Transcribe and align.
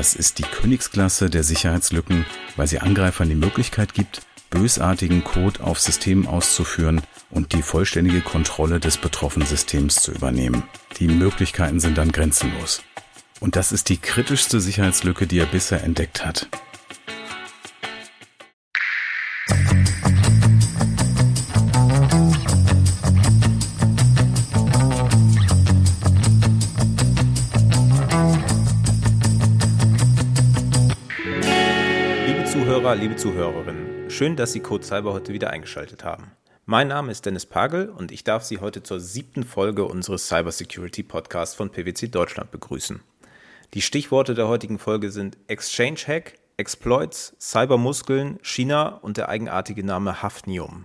Das 0.00 0.14
ist 0.14 0.38
die 0.38 0.44
Königsklasse 0.44 1.28
der 1.28 1.42
Sicherheitslücken, 1.42 2.24
weil 2.56 2.66
sie 2.66 2.78
Angreifern 2.78 3.28
die 3.28 3.34
Möglichkeit 3.34 3.92
gibt, 3.92 4.22
bösartigen 4.48 5.24
Code 5.24 5.62
auf 5.62 5.78
Systemen 5.78 6.26
auszuführen 6.26 7.02
und 7.28 7.52
die 7.52 7.60
vollständige 7.60 8.22
Kontrolle 8.22 8.80
des 8.80 8.96
betroffenen 8.96 9.46
Systems 9.46 9.96
zu 9.96 10.12
übernehmen. 10.12 10.62
Die 10.98 11.06
Möglichkeiten 11.06 11.80
sind 11.80 11.98
dann 11.98 12.12
grenzenlos. 12.12 12.82
Und 13.40 13.56
das 13.56 13.72
ist 13.72 13.90
die 13.90 13.98
kritischste 13.98 14.58
Sicherheitslücke, 14.58 15.26
die 15.26 15.38
er 15.38 15.44
bisher 15.44 15.84
entdeckt 15.84 16.24
hat. 16.24 16.48
Liebe 33.10 33.22
Zuhörerinnen, 33.22 34.08
schön, 34.08 34.36
dass 34.36 34.52
Sie 34.52 34.60
Code 34.60 34.84
Cyber 34.84 35.12
heute 35.12 35.32
wieder 35.32 35.50
eingeschaltet 35.50 36.04
haben. 36.04 36.30
Mein 36.64 36.86
Name 36.86 37.10
ist 37.10 37.26
Dennis 37.26 37.44
Pagel 37.44 37.88
und 37.88 38.12
ich 38.12 38.22
darf 38.22 38.44
Sie 38.44 38.58
heute 38.58 38.84
zur 38.84 39.00
siebten 39.00 39.42
Folge 39.42 39.84
unseres 39.84 40.28
Cybersecurity 40.28 41.02
Podcasts 41.02 41.56
von 41.56 41.70
PwC 41.70 42.06
Deutschland 42.06 42.52
begrüßen. 42.52 43.00
Die 43.74 43.82
Stichworte 43.82 44.34
der 44.34 44.46
heutigen 44.46 44.78
Folge 44.78 45.10
sind 45.10 45.38
Exchange 45.48 45.98
Hack, 46.06 46.34
Exploits, 46.56 47.34
Cybermuskeln, 47.40 48.38
China 48.42 48.90
und 48.90 49.16
der 49.16 49.28
eigenartige 49.28 49.82
Name 49.82 50.22
Hafnium. 50.22 50.84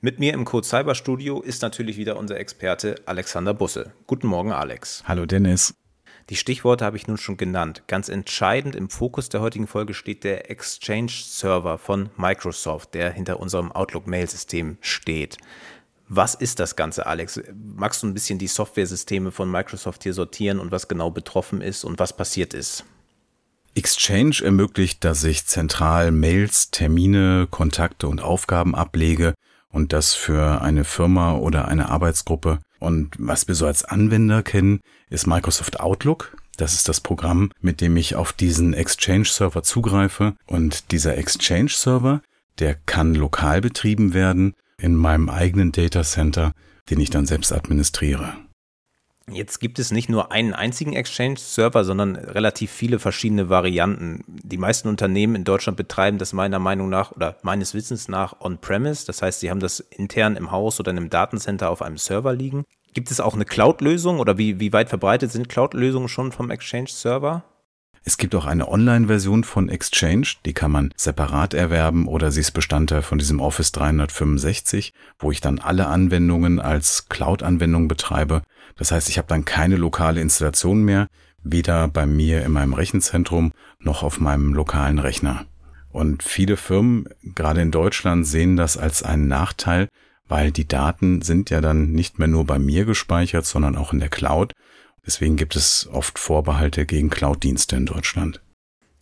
Mit 0.00 0.18
mir 0.20 0.32
im 0.32 0.46
Code 0.46 0.66
Cyber 0.66 0.94
Studio 0.94 1.42
ist 1.42 1.60
natürlich 1.60 1.98
wieder 1.98 2.16
unser 2.16 2.38
Experte 2.38 2.94
Alexander 3.04 3.52
Busse. 3.52 3.92
Guten 4.06 4.28
Morgen, 4.28 4.52
Alex. 4.52 5.04
Hallo, 5.06 5.26
Dennis. 5.26 5.74
Die 6.30 6.36
Stichworte 6.36 6.84
habe 6.84 6.96
ich 6.96 7.06
nun 7.06 7.18
schon 7.18 7.36
genannt. 7.36 7.82
Ganz 7.86 8.08
entscheidend 8.08 8.74
im 8.74 8.88
Fokus 8.88 9.28
der 9.28 9.42
heutigen 9.42 9.66
Folge 9.66 9.92
steht 9.92 10.24
der 10.24 10.50
Exchange 10.50 11.12
Server 11.12 11.76
von 11.76 12.08
Microsoft, 12.16 12.94
der 12.94 13.12
hinter 13.12 13.40
unserem 13.40 13.72
Outlook-Mail-System 13.72 14.78
steht. 14.80 15.36
Was 16.08 16.34
ist 16.34 16.60
das 16.60 16.76
Ganze, 16.76 17.06
Alex? 17.06 17.40
Magst 17.54 18.02
du 18.02 18.06
ein 18.06 18.14
bisschen 18.14 18.38
die 18.38 18.46
Softwaresysteme 18.46 19.32
von 19.32 19.50
Microsoft 19.50 20.02
hier 20.02 20.14
sortieren 20.14 20.60
und 20.60 20.70
was 20.70 20.88
genau 20.88 21.10
betroffen 21.10 21.60
ist 21.60 21.84
und 21.84 21.98
was 21.98 22.16
passiert 22.16 22.54
ist? 22.54 22.84
Exchange 23.74 24.36
ermöglicht, 24.42 25.04
dass 25.04 25.24
ich 25.24 25.46
zentral 25.46 26.12
Mails, 26.12 26.70
Termine, 26.70 27.48
Kontakte 27.50 28.06
und 28.06 28.22
Aufgaben 28.22 28.74
ablege 28.74 29.34
und 29.68 29.92
das 29.92 30.14
für 30.14 30.62
eine 30.62 30.84
Firma 30.84 31.34
oder 31.34 31.66
eine 31.66 31.88
Arbeitsgruppe. 31.88 32.60
Und 32.84 33.14
was 33.18 33.48
wir 33.48 33.54
so 33.54 33.66
als 33.66 33.84
Anwender 33.84 34.42
kennen, 34.42 34.80
ist 35.08 35.26
Microsoft 35.26 35.80
Outlook. 35.80 36.36
Das 36.58 36.74
ist 36.74 36.86
das 36.86 37.00
Programm, 37.00 37.50
mit 37.60 37.80
dem 37.80 37.96
ich 37.96 38.14
auf 38.14 38.32
diesen 38.32 38.74
Exchange-Server 38.74 39.62
zugreife. 39.62 40.34
Und 40.46 40.92
dieser 40.92 41.16
Exchange-Server, 41.16 42.20
der 42.58 42.74
kann 42.74 43.14
lokal 43.14 43.62
betrieben 43.62 44.12
werden 44.12 44.52
in 44.78 44.94
meinem 44.94 45.30
eigenen 45.30 45.72
Data 45.72 46.02
Center, 46.02 46.52
den 46.90 47.00
ich 47.00 47.08
dann 47.08 47.26
selbst 47.26 47.52
administriere. 47.52 48.36
Jetzt 49.30 49.58
gibt 49.58 49.78
es 49.78 49.90
nicht 49.90 50.10
nur 50.10 50.32
einen 50.32 50.52
einzigen 50.52 50.92
Exchange-Server, 50.92 51.84
sondern 51.84 52.14
relativ 52.16 52.70
viele 52.70 52.98
verschiedene 52.98 53.48
Varianten. 53.48 54.22
Die 54.26 54.58
meisten 54.58 54.88
Unternehmen 54.88 55.34
in 55.34 55.44
Deutschland 55.44 55.78
betreiben 55.78 56.18
das 56.18 56.34
meiner 56.34 56.58
Meinung 56.58 56.90
nach 56.90 57.12
oder 57.12 57.36
meines 57.42 57.72
Wissens 57.72 58.08
nach 58.08 58.40
on-premise. 58.40 59.06
Das 59.06 59.22
heißt, 59.22 59.40
sie 59.40 59.50
haben 59.50 59.60
das 59.60 59.80
intern 59.80 60.36
im 60.36 60.50
Haus 60.50 60.78
oder 60.78 60.90
in 60.90 60.98
einem 60.98 61.10
Datencenter 61.10 61.70
auf 61.70 61.80
einem 61.80 61.96
Server 61.96 62.34
liegen. 62.34 62.64
Gibt 62.92 63.10
es 63.10 63.20
auch 63.20 63.34
eine 63.34 63.46
Cloud-Lösung 63.46 64.20
oder 64.20 64.36
wie, 64.36 64.60
wie 64.60 64.72
weit 64.74 64.90
verbreitet 64.90 65.32
sind 65.32 65.48
Cloud-Lösungen 65.48 66.08
schon 66.08 66.30
vom 66.30 66.50
Exchange-Server? 66.50 67.44
Es 68.06 68.18
gibt 68.18 68.34
auch 68.34 68.44
eine 68.44 68.68
Online-Version 68.68 69.44
von 69.44 69.70
Exchange, 69.70 70.26
die 70.44 70.52
kann 70.52 70.70
man 70.70 70.92
separat 70.94 71.54
erwerben 71.54 72.06
oder 72.06 72.30
sie 72.30 72.40
ist 72.40 72.50
Bestandteil 72.50 73.00
von 73.00 73.16
diesem 73.16 73.40
Office 73.40 73.72
365, 73.72 74.92
wo 75.18 75.32
ich 75.32 75.40
dann 75.40 75.58
alle 75.58 75.86
Anwendungen 75.86 76.60
als 76.60 77.08
Cloud-Anwendung 77.08 77.88
betreibe. 77.88 78.42
Das 78.76 78.92
heißt, 78.92 79.08
ich 79.08 79.16
habe 79.16 79.28
dann 79.28 79.46
keine 79.46 79.76
lokale 79.76 80.20
Installation 80.20 80.82
mehr, 80.82 81.06
weder 81.42 81.88
bei 81.88 82.04
mir 82.04 82.44
in 82.44 82.52
meinem 82.52 82.74
Rechenzentrum 82.74 83.52
noch 83.78 84.02
auf 84.02 84.20
meinem 84.20 84.52
lokalen 84.52 84.98
Rechner. 84.98 85.46
Und 85.88 86.22
viele 86.22 86.58
Firmen, 86.58 87.08
gerade 87.22 87.62
in 87.62 87.70
Deutschland, 87.70 88.26
sehen 88.26 88.56
das 88.56 88.76
als 88.76 89.02
einen 89.02 89.28
Nachteil, 89.28 89.88
weil 90.28 90.52
die 90.52 90.68
Daten 90.68 91.22
sind 91.22 91.48
ja 91.48 91.62
dann 91.62 91.92
nicht 91.92 92.18
mehr 92.18 92.28
nur 92.28 92.44
bei 92.44 92.58
mir 92.58 92.84
gespeichert, 92.84 93.46
sondern 93.46 93.76
auch 93.76 93.94
in 93.94 94.00
der 94.00 94.10
Cloud. 94.10 94.52
Deswegen 95.06 95.36
gibt 95.36 95.56
es 95.56 95.88
oft 95.92 96.18
Vorbehalte 96.18 96.86
gegen 96.86 97.10
Cloud-Dienste 97.10 97.76
in 97.76 97.86
Deutschland. 97.86 98.40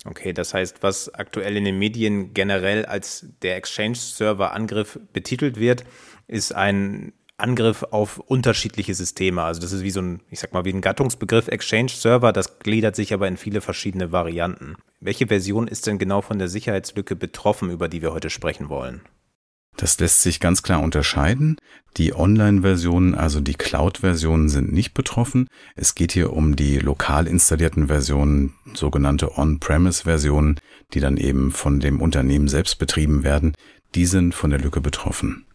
Okay, 0.05 0.33
das 0.33 0.53
heißt, 0.53 0.83
was 0.83 1.13
aktuell 1.13 1.55
in 1.55 1.63
den 1.63 1.79
Medien 1.79 2.33
generell 2.33 2.85
als 2.85 3.25
der 3.41 3.55
Exchange-Server-Angriff 3.55 4.99
betitelt 5.13 5.57
wird, 5.57 5.85
ist 6.27 6.53
ein 6.53 7.13
Angriff 7.37 7.83
auf 7.83 8.19
unterschiedliche 8.19 8.93
Systeme. 8.93 9.43
Also 9.43 9.61
das 9.61 9.71
ist 9.71 9.83
wie 9.83 9.91
so 9.91 10.01
ein, 10.01 10.21
ich 10.29 10.39
sag 10.39 10.53
mal, 10.53 10.65
wie 10.65 10.73
ein 10.73 10.81
Gattungsbegriff 10.81 11.47
Exchange-Server, 11.47 12.33
das 12.33 12.59
gliedert 12.59 12.95
sich 12.95 13.13
aber 13.13 13.27
in 13.27 13.37
viele 13.37 13.61
verschiedene 13.61 14.11
Varianten. 14.11 14.75
Welche 14.99 15.27
Version 15.27 15.67
ist 15.67 15.87
denn 15.87 15.99
genau 15.99 16.21
von 16.21 16.37
der 16.37 16.47
Sicherheitslücke 16.47 17.15
betroffen, 17.15 17.69
über 17.69 17.87
die 17.87 18.01
wir 18.01 18.13
heute 18.13 18.29
sprechen 18.29 18.69
wollen? 18.69 19.01
Das 19.77 19.99
lässt 19.99 20.21
sich 20.21 20.39
ganz 20.39 20.61
klar 20.63 20.81
unterscheiden. 20.81 21.57
Die 21.97 22.15
Online-Versionen, 22.15 23.15
also 23.15 23.39
die 23.39 23.53
Cloud-Versionen 23.53 24.49
sind 24.49 24.71
nicht 24.71 24.93
betroffen. 24.93 25.47
Es 25.75 25.95
geht 25.95 26.11
hier 26.11 26.33
um 26.33 26.55
die 26.55 26.79
lokal 26.79 27.27
installierten 27.27 27.87
Versionen, 27.87 28.53
sogenannte 28.73 29.37
On-Premise-Versionen, 29.37 30.59
die 30.93 30.99
dann 30.99 31.17
eben 31.17 31.51
von 31.51 31.79
dem 31.79 32.01
Unternehmen 32.01 32.47
selbst 32.47 32.79
betrieben 32.79 33.23
werden. 33.23 33.53
Die 33.95 34.05
sind 34.05 34.33
von 34.33 34.49
der 34.49 34.59
Lücke 34.59 34.81
betroffen. 34.81 35.45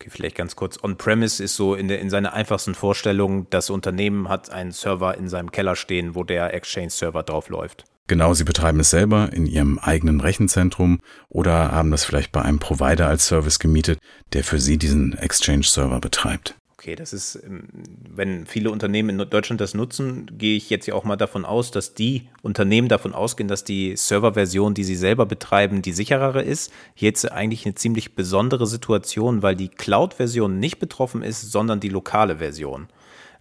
Okay, 0.00 0.10
vielleicht 0.10 0.36
ganz 0.36 0.54
kurz. 0.54 0.82
On-Premise 0.82 1.42
ist 1.42 1.56
so 1.56 1.74
in, 1.74 1.88
der, 1.88 2.00
in 2.00 2.08
seiner 2.08 2.32
einfachsten 2.32 2.74
Vorstellung, 2.74 3.50
das 3.50 3.68
Unternehmen 3.68 4.28
hat 4.28 4.48
einen 4.48 4.72
Server 4.72 5.18
in 5.18 5.28
seinem 5.28 5.50
Keller 5.50 5.74
stehen, 5.74 6.14
wo 6.14 6.22
der 6.22 6.54
Exchange-Server 6.54 7.24
drauf 7.24 7.48
läuft. 7.48 7.84
Genau, 8.08 8.32
Sie 8.32 8.44
betreiben 8.44 8.80
es 8.80 8.88
selber 8.88 9.30
in 9.34 9.44
Ihrem 9.44 9.78
eigenen 9.78 10.20
Rechenzentrum 10.22 11.00
oder 11.28 11.72
haben 11.72 11.90
das 11.90 12.04
vielleicht 12.04 12.32
bei 12.32 12.40
einem 12.40 12.58
Provider 12.58 13.06
als 13.06 13.26
Service 13.26 13.58
gemietet, 13.58 14.00
der 14.32 14.44
für 14.44 14.58
Sie 14.58 14.78
diesen 14.78 15.16
Exchange-Server 15.16 16.00
betreibt. 16.00 16.56
Okay, 16.78 16.94
das 16.94 17.12
ist, 17.12 17.34
ähm, 17.44 17.64
wenn 18.08 18.46
viele 18.46 18.70
Unternehmen 18.70 19.10
in 19.20 19.28
Deutschland 19.28 19.60
das 19.60 19.74
nutzen, 19.74 20.30
gehe 20.38 20.56
ich 20.56 20.70
jetzt 20.70 20.86
ja 20.86 20.94
auch 20.94 21.04
mal 21.04 21.16
davon 21.16 21.44
aus, 21.44 21.70
dass 21.70 21.92
die 21.92 22.28
Unternehmen 22.40 22.88
davon 22.88 23.12
ausgehen, 23.12 23.48
dass 23.48 23.64
die 23.64 23.94
Serverversion, 23.94 24.72
die 24.72 24.84
sie 24.84 24.96
selber 24.96 25.26
betreiben, 25.26 25.82
die 25.82 25.92
sicherere 25.92 26.40
ist. 26.40 26.72
Jetzt 26.94 27.30
eigentlich 27.30 27.66
eine 27.66 27.74
ziemlich 27.74 28.14
besondere 28.14 28.66
Situation, 28.66 29.42
weil 29.42 29.54
die 29.54 29.68
Cloud-Version 29.68 30.58
nicht 30.58 30.78
betroffen 30.78 31.22
ist, 31.22 31.52
sondern 31.52 31.80
die 31.80 31.90
lokale 31.90 32.38
Version. 32.38 32.88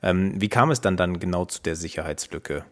Ähm, 0.04 0.34
wie 0.42 0.50
kam 0.50 0.72
es 0.72 0.82
dann 0.82 0.98
dann 0.98 1.20
genau 1.20 1.46
zu 1.46 1.62
der 1.62 1.78
Sicherheitslücke? 1.78 2.66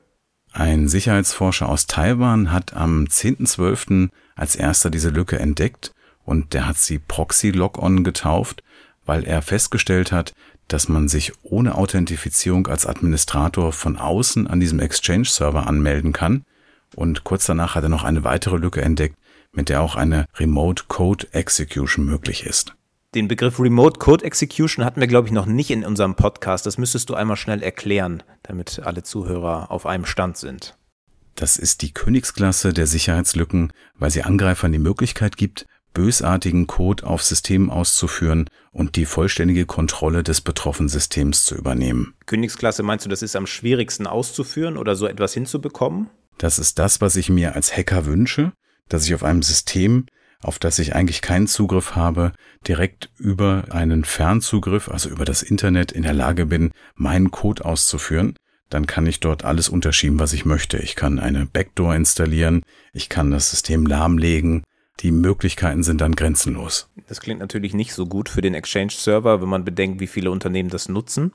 Ein 0.58 0.88
Sicherheitsforscher 0.88 1.68
aus 1.68 1.86
Taiwan 1.86 2.50
hat 2.50 2.74
am 2.74 3.04
10.12. 3.04 4.08
als 4.38 4.56
erster 4.56 4.90
diese 4.90 5.10
Lücke 5.10 5.38
entdeckt 5.38 5.94
und 6.24 6.54
der 6.54 6.66
hat 6.66 6.78
sie 6.78 6.98
Proxy 6.98 7.52
Logon 7.52 8.06
getauft, 8.06 8.64
weil 9.06 9.26
er 9.26 9.42
festgestellt 9.42 10.14
hat, 10.14 10.34
dass 10.70 10.88
man 10.88 11.10
sich 11.10 11.34
ohne 11.44 11.76
Authentifizierung 11.76 12.68
als 12.68 12.86
Administrator 12.86 13.74
von 13.74 13.98
außen 13.98 14.48
an 14.48 14.62
diesem 14.62 14.80
Exchange-Server 14.80 15.68
anmelden 15.68 16.14
kann. 16.14 16.46
Und 16.96 17.26
kurz 17.26 17.46
danach 17.46 17.76
hat 17.76 17.84
er 17.84 17.90
noch 17.90 18.06
eine 18.06 18.24
weitere 18.24 18.56
Lücke 18.56 18.82
entdeckt, 18.82 19.18
mit 19.52 19.68
der 19.68 19.82
auch 19.82 19.98
eine 19.98 20.26
Remote 20.38 20.86
Code 20.88 21.28
Execution 21.34 22.06
möglich 22.06 22.46
ist. 22.46 22.74
Den 23.16 23.30
Begriff 23.30 23.62
Remote 23.62 23.98
Code 23.98 24.26
Execution 24.26 24.84
hatten 24.84 25.00
wir, 25.00 25.08
glaube 25.08 25.30
ich, 25.30 25.34
noch 25.34 25.46
nicht 25.46 25.72
in 25.72 25.86
unserem 25.86 26.16
Podcast. 26.16 26.66
Das 26.66 26.78
müsstest 26.78 27.10
du 27.10 27.14
einmal 27.16 27.38
schnell 27.38 27.64
erklären, 27.64 28.24
damit 28.44 28.82
alle 28.84 29.04
Zuhörer 29.04 29.72
auf 29.72 29.86
einem 29.86 30.06
Stand 30.06 30.36
sind. 30.36 30.78
Das 31.36 31.56
ist 31.56 31.82
die 31.82 31.94
Königsklasse 31.94 32.74
der 32.74 32.88
Sicherheitslücken, 32.88 33.72
weil 33.98 34.12
sie 34.12 34.24
Angreifern 34.24 34.74
die 34.74 34.80
Möglichkeit 34.80 35.38
gibt, 35.38 35.66
bösartigen 35.94 36.68
Code 36.68 37.08
auf 37.08 37.24
Systemen 37.24 37.70
auszuführen 37.70 38.50
und 38.74 38.98
die 38.98 39.06
vollständige 39.06 39.66
Kontrolle 39.66 40.22
des 40.22 40.42
betroffenen 40.42 40.90
Systems 40.90 41.46
zu 41.46 41.56
übernehmen. 41.56 42.16
Königsklasse 42.26 42.84
meinst 42.84 43.06
du, 43.06 43.10
das 43.10 43.22
ist 43.22 43.38
am 43.38 43.48
schwierigsten 43.48 44.08
auszuführen 44.08 44.76
oder 44.76 44.98
so 44.98 45.08
etwas 45.08 45.34
hinzubekommen? 45.34 46.10
Das 46.38 46.60
ist 46.60 46.80
das, 46.80 47.00
was 47.00 47.16
ich 47.16 47.30
mir 47.30 47.56
als 47.56 47.78
Hacker 47.78 48.06
wünsche, 48.08 48.52
dass 48.90 49.06
ich 49.06 49.16
auf 49.16 49.24
einem 49.24 49.42
System 49.42 50.06
auf 50.46 50.60
das 50.60 50.78
ich 50.78 50.96
eigentlich 50.96 51.22
keinen 51.22 51.48
Zugriff 51.48 51.96
habe, 51.96 52.32
direkt 52.68 53.10
über 53.18 53.66
einen 53.72 54.06
Fernzugriff, 54.06 54.90
also 54.90 55.10
über 55.10 55.26
das 55.26 55.42
Internet 55.42 55.92
in 55.92 56.04
der 56.04 56.14
Lage 56.14 56.46
bin, 56.46 56.72
meinen 56.96 57.32
Code 57.32 57.66
auszuführen, 57.66 58.36
dann 58.70 58.86
kann 58.86 59.08
ich 59.08 59.20
dort 59.20 59.44
alles 59.44 59.70
unterschieben, 59.70 60.20
was 60.20 60.34
ich 60.34 60.46
möchte. 60.46 60.78
Ich 60.78 60.96
kann 60.96 61.20
eine 61.20 61.48
Backdoor 61.48 61.96
installieren, 61.96 62.62
ich 62.94 63.10
kann 63.10 63.32
das 63.32 63.50
System 63.50 63.86
lahmlegen, 63.88 64.64
die 65.02 65.12
Möglichkeiten 65.12 65.84
sind 65.84 66.00
dann 66.00 66.16
grenzenlos. 66.16 66.90
Das 67.08 67.20
klingt 67.20 67.42
natürlich 67.42 67.74
nicht 67.74 67.94
so 67.94 68.06
gut 68.06 68.30
für 68.30 68.42
den 68.42 68.54
Exchange-Server, 68.54 69.42
wenn 69.42 69.50
man 69.50 69.66
bedenkt, 69.66 70.00
wie 70.00 70.08
viele 70.08 70.32
Unternehmen 70.32 70.70
das 70.70 70.88
nutzen. 70.88 71.34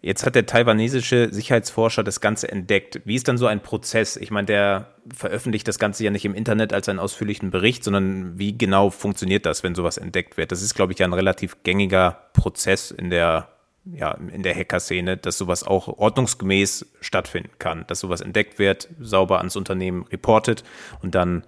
Jetzt 0.00 0.24
hat 0.24 0.36
der 0.36 0.46
taiwanesische 0.46 1.28
Sicherheitsforscher 1.32 2.04
das 2.04 2.20
Ganze 2.20 2.50
entdeckt. 2.50 3.00
Wie 3.04 3.16
ist 3.16 3.26
dann 3.26 3.36
so 3.36 3.46
ein 3.46 3.62
Prozess? 3.62 4.16
Ich 4.16 4.30
meine, 4.30 4.46
der 4.46 4.94
veröffentlicht 5.12 5.66
das 5.66 5.78
Ganze 5.78 6.04
ja 6.04 6.10
nicht 6.10 6.24
im 6.24 6.34
Internet 6.34 6.72
als 6.72 6.88
einen 6.88 7.00
ausführlichen 7.00 7.50
Bericht, 7.50 7.82
sondern 7.82 8.38
wie 8.38 8.56
genau 8.56 8.90
funktioniert 8.90 9.44
das, 9.44 9.62
wenn 9.64 9.74
sowas 9.74 9.98
entdeckt 9.98 10.36
wird? 10.36 10.52
Das 10.52 10.62
ist, 10.62 10.74
glaube 10.74 10.92
ich, 10.92 11.00
ja 11.00 11.06
ein 11.06 11.12
relativ 11.12 11.62
gängiger 11.64 12.30
Prozess 12.32 12.90
in 12.90 13.10
der 13.10 13.48
ja, 13.84 14.16
der 14.20 14.54
Hacker-Szene, 14.54 15.16
dass 15.16 15.38
sowas 15.38 15.64
auch 15.64 15.88
ordnungsgemäß 15.88 16.86
stattfinden 17.00 17.50
kann, 17.58 17.86
dass 17.86 18.00
sowas 18.00 18.20
entdeckt 18.20 18.58
wird, 18.58 18.88
sauber 19.00 19.38
ans 19.38 19.56
Unternehmen 19.56 20.04
reportet 20.04 20.64
und 21.02 21.14
dann 21.14 21.44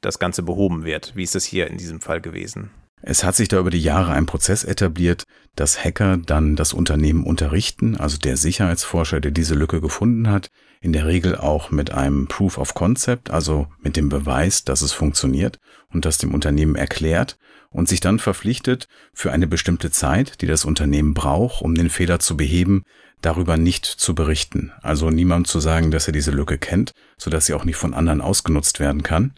das 0.00 0.18
Ganze 0.18 0.42
behoben 0.42 0.84
wird. 0.84 1.12
Wie 1.14 1.22
ist 1.22 1.34
das 1.34 1.44
hier 1.44 1.68
in 1.68 1.78
diesem 1.78 2.00
Fall 2.00 2.20
gewesen? 2.20 2.70
Es 3.00 3.22
hat 3.22 3.36
sich 3.36 3.48
da 3.48 3.58
über 3.58 3.70
die 3.70 3.82
Jahre 3.82 4.12
ein 4.12 4.26
Prozess 4.26 4.64
etabliert, 4.64 5.24
dass 5.54 5.82
Hacker 5.84 6.16
dann 6.16 6.56
das 6.56 6.72
Unternehmen 6.72 7.24
unterrichten, 7.24 7.96
also 7.96 8.18
der 8.18 8.36
Sicherheitsforscher, 8.36 9.20
der 9.20 9.30
diese 9.30 9.54
Lücke 9.54 9.80
gefunden 9.80 10.28
hat, 10.28 10.50
in 10.80 10.92
der 10.92 11.06
Regel 11.06 11.36
auch 11.36 11.70
mit 11.70 11.92
einem 11.92 12.28
Proof 12.28 12.58
of 12.58 12.74
Concept, 12.74 13.30
also 13.30 13.66
mit 13.80 13.96
dem 13.96 14.08
Beweis, 14.08 14.64
dass 14.64 14.82
es 14.82 14.92
funktioniert 14.92 15.58
und 15.92 16.04
das 16.04 16.18
dem 16.18 16.34
Unternehmen 16.34 16.76
erklärt 16.76 17.38
und 17.70 17.88
sich 17.88 18.00
dann 18.00 18.18
verpflichtet, 18.18 18.88
für 19.12 19.32
eine 19.32 19.46
bestimmte 19.46 19.90
Zeit, 19.90 20.40
die 20.40 20.46
das 20.46 20.64
Unternehmen 20.64 21.14
braucht, 21.14 21.62
um 21.62 21.74
den 21.74 21.90
Fehler 21.90 22.18
zu 22.18 22.36
beheben, 22.36 22.84
darüber 23.20 23.56
nicht 23.56 23.84
zu 23.84 24.14
berichten. 24.14 24.72
Also 24.82 25.10
niemand 25.10 25.48
zu 25.48 25.60
sagen, 25.60 25.90
dass 25.90 26.06
er 26.06 26.12
diese 26.12 26.30
Lücke 26.30 26.58
kennt, 26.58 26.92
sodass 27.16 27.46
sie 27.46 27.54
auch 27.54 27.64
nicht 27.64 27.76
von 27.76 27.94
anderen 27.94 28.20
ausgenutzt 28.20 28.80
werden 28.80 29.02
kann. 29.02 29.34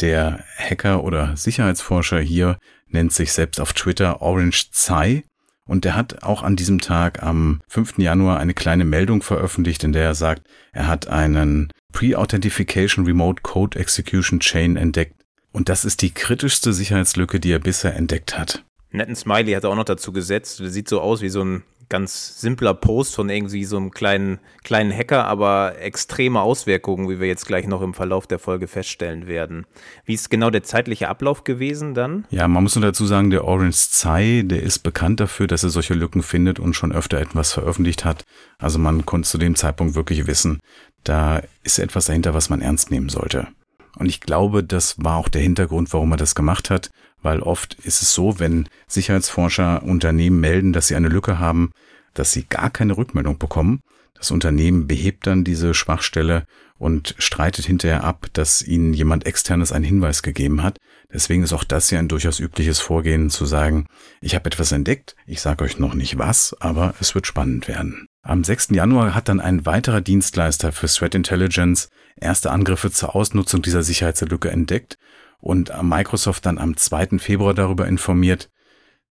Der 0.00 0.44
Hacker 0.56 1.04
oder 1.04 1.36
Sicherheitsforscher 1.36 2.20
hier 2.20 2.58
nennt 2.88 3.12
sich 3.12 3.32
selbst 3.32 3.60
auf 3.60 3.72
Twitter 3.72 4.22
Orange 4.22 4.70
Tsai 4.70 5.24
und 5.66 5.84
der 5.84 5.94
hat 5.94 6.22
auch 6.22 6.42
an 6.42 6.56
diesem 6.56 6.80
Tag 6.80 7.22
am 7.22 7.60
5. 7.68 7.98
Januar 7.98 8.38
eine 8.38 8.54
kleine 8.54 8.84
Meldung 8.84 9.22
veröffentlicht, 9.22 9.84
in 9.84 9.92
der 9.92 10.04
er 10.04 10.14
sagt, 10.14 10.46
er 10.72 10.86
hat 10.86 11.08
einen 11.08 11.70
Pre-Authentification 11.92 13.06
Remote 13.06 13.42
Code 13.42 13.78
Execution 13.78 14.40
Chain 14.40 14.76
entdeckt, 14.76 15.24
und 15.54 15.68
das 15.68 15.84
ist 15.84 16.02
die 16.02 16.10
kritischste 16.10 16.72
Sicherheitslücke, 16.72 17.38
die 17.38 17.52
er 17.52 17.60
bisher 17.60 17.94
entdeckt 17.94 18.36
hat. 18.36 18.64
Netten 18.90 19.14
Smiley 19.14 19.52
hat 19.52 19.62
er 19.62 19.70
auch 19.70 19.76
noch 19.76 19.84
dazu 19.84 20.12
gesetzt. 20.12 20.60
Sieht 20.62 20.88
so 20.88 21.00
aus 21.00 21.22
wie 21.22 21.28
so 21.28 21.44
ein 21.44 21.62
ganz 21.94 22.40
simpler 22.40 22.74
Post 22.74 23.14
von 23.14 23.30
irgendwie 23.30 23.64
so 23.64 23.76
einem 23.76 23.92
kleinen, 23.92 24.40
kleinen 24.64 24.92
Hacker, 24.92 25.26
aber 25.26 25.76
extreme 25.78 26.40
Auswirkungen, 26.40 27.08
wie 27.08 27.20
wir 27.20 27.28
jetzt 27.28 27.46
gleich 27.46 27.68
noch 27.68 27.82
im 27.82 27.94
Verlauf 27.94 28.26
der 28.26 28.40
Folge 28.40 28.66
feststellen 28.66 29.28
werden. 29.28 29.64
Wie 30.04 30.14
ist 30.14 30.28
genau 30.28 30.50
der 30.50 30.64
zeitliche 30.64 31.08
Ablauf 31.08 31.44
gewesen 31.44 31.94
dann? 31.94 32.24
Ja, 32.30 32.48
man 32.48 32.64
muss 32.64 32.74
nur 32.74 32.84
dazu 32.84 33.06
sagen, 33.06 33.30
der 33.30 33.44
Orange 33.44 33.76
Tsai, 33.76 34.42
der 34.44 34.64
ist 34.64 34.80
bekannt 34.80 35.20
dafür, 35.20 35.46
dass 35.46 35.62
er 35.62 35.70
solche 35.70 35.94
Lücken 35.94 36.24
findet 36.24 36.58
und 36.58 36.74
schon 36.74 36.90
öfter 36.90 37.20
etwas 37.20 37.52
veröffentlicht 37.52 38.04
hat. 38.04 38.24
Also 38.58 38.80
man 38.80 39.06
konnte 39.06 39.28
zu 39.28 39.38
dem 39.38 39.54
Zeitpunkt 39.54 39.94
wirklich 39.94 40.26
wissen, 40.26 40.58
da 41.04 41.42
ist 41.62 41.78
etwas 41.78 42.06
dahinter, 42.06 42.34
was 42.34 42.50
man 42.50 42.60
ernst 42.60 42.90
nehmen 42.90 43.08
sollte. 43.08 43.46
Und 43.96 44.06
ich 44.06 44.20
glaube, 44.20 44.64
das 44.64 44.96
war 44.98 45.16
auch 45.16 45.28
der 45.28 45.42
Hintergrund, 45.42 45.92
warum 45.92 46.12
er 46.12 46.16
das 46.16 46.34
gemacht 46.34 46.70
hat, 46.70 46.90
weil 47.22 47.40
oft 47.40 47.74
ist 47.74 48.02
es 48.02 48.12
so, 48.12 48.38
wenn 48.38 48.68
Sicherheitsforscher 48.86 49.82
Unternehmen 49.82 50.40
melden, 50.40 50.72
dass 50.72 50.88
sie 50.88 50.96
eine 50.96 51.08
Lücke 51.08 51.38
haben, 51.38 51.70
dass 52.12 52.32
sie 52.32 52.44
gar 52.44 52.70
keine 52.70 52.96
Rückmeldung 52.96 53.38
bekommen. 53.38 53.80
Das 54.14 54.30
Unternehmen 54.30 54.86
behebt 54.86 55.26
dann 55.26 55.44
diese 55.44 55.74
Schwachstelle 55.74 56.46
und 56.78 57.14
streitet 57.18 57.66
hinterher 57.66 58.04
ab, 58.04 58.26
dass 58.32 58.62
ihnen 58.62 58.94
jemand 58.94 59.26
externes 59.26 59.72
einen 59.72 59.84
Hinweis 59.84 60.22
gegeben 60.22 60.62
hat. 60.62 60.78
Deswegen 61.12 61.42
ist 61.42 61.52
auch 61.52 61.64
das 61.64 61.90
ja 61.90 61.98
ein 61.98 62.08
durchaus 62.08 62.40
übliches 62.40 62.80
Vorgehen 62.80 63.30
zu 63.30 63.44
sagen, 63.44 63.86
ich 64.20 64.34
habe 64.34 64.46
etwas 64.46 64.72
entdeckt, 64.72 65.14
ich 65.26 65.40
sage 65.40 65.64
euch 65.64 65.78
noch 65.78 65.94
nicht 65.94 66.18
was, 66.18 66.56
aber 66.60 66.94
es 67.00 67.14
wird 67.14 67.26
spannend 67.26 67.68
werden. 67.68 68.08
Am 68.26 68.42
6. 68.42 68.68
Januar 68.70 69.14
hat 69.14 69.28
dann 69.28 69.38
ein 69.38 69.66
weiterer 69.66 70.00
Dienstleister 70.00 70.72
für 70.72 70.86
Threat 70.86 71.14
Intelligence 71.14 71.90
erste 72.16 72.52
Angriffe 72.52 72.90
zur 72.90 73.14
Ausnutzung 73.14 73.60
dieser 73.60 73.82
Sicherheitslücke 73.82 74.50
entdeckt 74.50 74.96
und 75.40 75.70
Microsoft 75.82 76.46
dann 76.46 76.56
am 76.56 76.74
2. 76.74 77.18
Februar 77.18 77.52
darüber 77.52 77.86
informiert. 77.86 78.48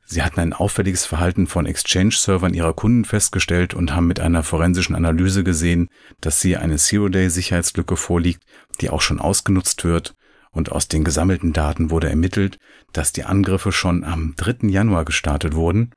Sie 0.04 0.24
hatten 0.24 0.40
ein 0.40 0.52
auffälliges 0.52 1.06
Verhalten 1.06 1.46
von 1.46 1.68
Exchange-Servern 1.68 2.56
ihrer 2.56 2.74
Kunden 2.74 3.06
festgestellt 3.06 3.76
und 3.76 3.94
haben 3.94 4.08
mit 4.08 4.20
einer 4.20 4.42
forensischen 4.42 4.96
Analyse 4.96 5.44
gesehen, 5.44 5.90
dass 6.20 6.42
hier 6.42 6.62
eine 6.62 6.78
Zero-Day-Sicherheitslücke 6.78 7.96
vorliegt, 7.96 8.42
die 8.82 8.90
auch 8.90 9.02
schon 9.02 9.20
ausgenutzt 9.20 9.84
wird. 9.84 10.16
Und 10.50 10.72
aus 10.72 10.88
den 10.88 11.04
gesammelten 11.04 11.54
Daten 11.54 11.92
wurde 11.92 12.10
ermittelt, 12.10 12.58
dass 12.94 13.12
die 13.12 13.26
Angriffe 13.26 13.72
schon 13.72 14.04
am 14.04 14.34
3. 14.38 14.70
Januar 14.70 15.06
gestartet 15.06 15.54
wurden 15.54 15.92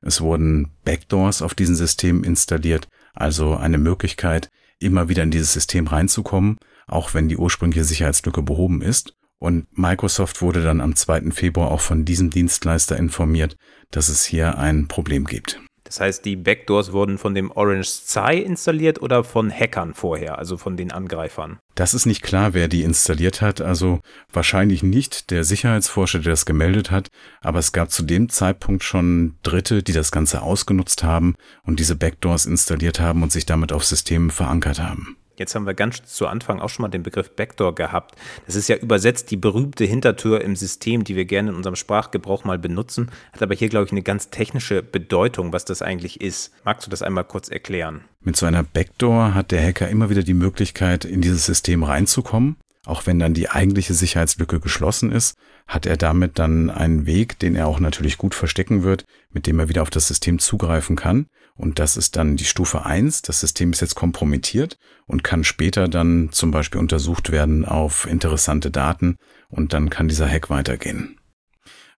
es 0.00 0.20
wurden 0.20 0.72
Backdoors 0.84 1.42
auf 1.42 1.54
diesem 1.54 1.74
System 1.74 2.24
installiert, 2.24 2.88
also 3.14 3.56
eine 3.56 3.78
Möglichkeit, 3.78 4.48
immer 4.78 5.08
wieder 5.08 5.22
in 5.22 5.30
dieses 5.30 5.52
System 5.52 5.86
reinzukommen, 5.86 6.58
auch 6.86 7.14
wenn 7.14 7.28
die 7.28 7.36
ursprüngliche 7.36 7.84
Sicherheitslücke 7.84 8.42
behoben 8.42 8.82
ist. 8.82 9.14
Und 9.38 9.66
Microsoft 9.76 10.42
wurde 10.42 10.62
dann 10.62 10.80
am 10.80 10.96
2. 10.96 11.30
Februar 11.30 11.70
auch 11.70 11.80
von 11.80 12.04
diesem 12.04 12.30
Dienstleister 12.30 12.96
informiert, 12.96 13.56
dass 13.90 14.08
es 14.08 14.24
hier 14.24 14.58
ein 14.58 14.86
Problem 14.88 15.24
gibt. 15.24 15.60
Das 15.90 15.98
heißt, 15.98 16.24
die 16.24 16.36
Backdoors 16.36 16.92
wurden 16.92 17.18
von 17.18 17.34
dem 17.34 17.50
Orange 17.50 18.04
Tsai 18.06 18.36
installiert 18.36 19.02
oder 19.02 19.24
von 19.24 19.50
Hackern 19.50 19.92
vorher, 19.92 20.38
also 20.38 20.56
von 20.56 20.76
den 20.76 20.92
Angreifern? 20.92 21.58
Das 21.74 21.94
ist 21.94 22.06
nicht 22.06 22.22
klar, 22.22 22.54
wer 22.54 22.68
die 22.68 22.84
installiert 22.84 23.40
hat, 23.40 23.60
also 23.60 23.98
wahrscheinlich 24.32 24.84
nicht 24.84 25.32
der 25.32 25.42
Sicherheitsforscher, 25.42 26.20
der 26.20 26.30
das 26.30 26.46
gemeldet 26.46 26.92
hat, 26.92 27.08
aber 27.40 27.58
es 27.58 27.72
gab 27.72 27.90
zu 27.90 28.04
dem 28.04 28.28
Zeitpunkt 28.28 28.84
schon 28.84 29.34
Dritte, 29.42 29.82
die 29.82 29.92
das 29.92 30.12
Ganze 30.12 30.42
ausgenutzt 30.42 31.02
haben 31.02 31.34
und 31.64 31.80
diese 31.80 31.96
Backdoors 31.96 32.46
installiert 32.46 33.00
haben 33.00 33.24
und 33.24 33.32
sich 33.32 33.44
damit 33.44 33.72
auf 33.72 33.84
Systemen 33.84 34.30
verankert 34.30 34.78
haben. 34.78 35.16
Jetzt 35.40 35.54
haben 35.54 35.64
wir 35.64 35.72
ganz 35.72 36.04
zu 36.04 36.26
Anfang 36.26 36.60
auch 36.60 36.68
schon 36.68 36.82
mal 36.82 36.90
den 36.90 37.02
Begriff 37.02 37.34
Backdoor 37.34 37.74
gehabt. 37.74 38.14
Das 38.44 38.56
ist 38.56 38.68
ja 38.68 38.76
übersetzt 38.76 39.30
die 39.30 39.38
berühmte 39.38 39.86
Hintertür 39.86 40.42
im 40.42 40.54
System, 40.54 41.02
die 41.02 41.16
wir 41.16 41.24
gerne 41.24 41.48
in 41.48 41.56
unserem 41.56 41.76
Sprachgebrauch 41.76 42.44
mal 42.44 42.58
benutzen, 42.58 43.10
hat 43.32 43.42
aber 43.42 43.54
hier, 43.54 43.70
glaube 43.70 43.86
ich, 43.86 43.92
eine 43.92 44.02
ganz 44.02 44.28
technische 44.28 44.82
Bedeutung, 44.82 45.54
was 45.54 45.64
das 45.64 45.80
eigentlich 45.80 46.20
ist. 46.20 46.52
Magst 46.62 46.86
du 46.86 46.90
das 46.90 47.00
einmal 47.00 47.24
kurz 47.24 47.48
erklären? 47.48 48.02
Mit 48.20 48.36
so 48.36 48.44
einer 48.44 48.62
Backdoor 48.62 49.32
hat 49.32 49.50
der 49.50 49.66
Hacker 49.66 49.88
immer 49.88 50.10
wieder 50.10 50.22
die 50.22 50.34
Möglichkeit, 50.34 51.06
in 51.06 51.22
dieses 51.22 51.46
System 51.46 51.84
reinzukommen. 51.84 52.56
Auch 52.86 53.06
wenn 53.06 53.18
dann 53.18 53.34
die 53.34 53.50
eigentliche 53.50 53.92
Sicherheitslücke 53.92 54.58
geschlossen 54.58 55.12
ist, 55.12 55.36
hat 55.66 55.84
er 55.84 55.98
damit 55.98 56.38
dann 56.38 56.70
einen 56.70 57.04
Weg, 57.04 57.38
den 57.38 57.54
er 57.54 57.66
auch 57.66 57.78
natürlich 57.78 58.16
gut 58.16 58.34
verstecken 58.34 58.82
wird, 58.82 59.04
mit 59.30 59.46
dem 59.46 59.58
er 59.58 59.68
wieder 59.68 59.82
auf 59.82 59.90
das 59.90 60.08
System 60.08 60.38
zugreifen 60.38 60.96
kann. 60.96 61.26
Und 61.54 61.78
das 61.78 61.98
ist 61.98 62.16
dann 62.16 62.36
die 62.36 62.44
Stufe 62.44 62.86
eins. 62.86 63.20
Das 63.20 63.40
System 63.40 63.72
ist 63.72 63.82
jetzt 63.82 63.96
kompromittiert 63.96 64.78
und 65.06 65.22
kann 65.22 65.44
später 65.44 65.88
dann 65.88 66.30
zum 66.32 66.50
Beispiel 66.50 66.80
untersucht 66.80 67.30
werden 67.30 67.66
auf 67.66 68.06
interessante 68.06 68.70
Daten 68.70 69.16
und 69.48 69.74
dann 69.74 69.90
kann 69.90 70.08
dieser 70.08 70.28
Hack 70.28 70.48
weitergehen. 70.48 71.20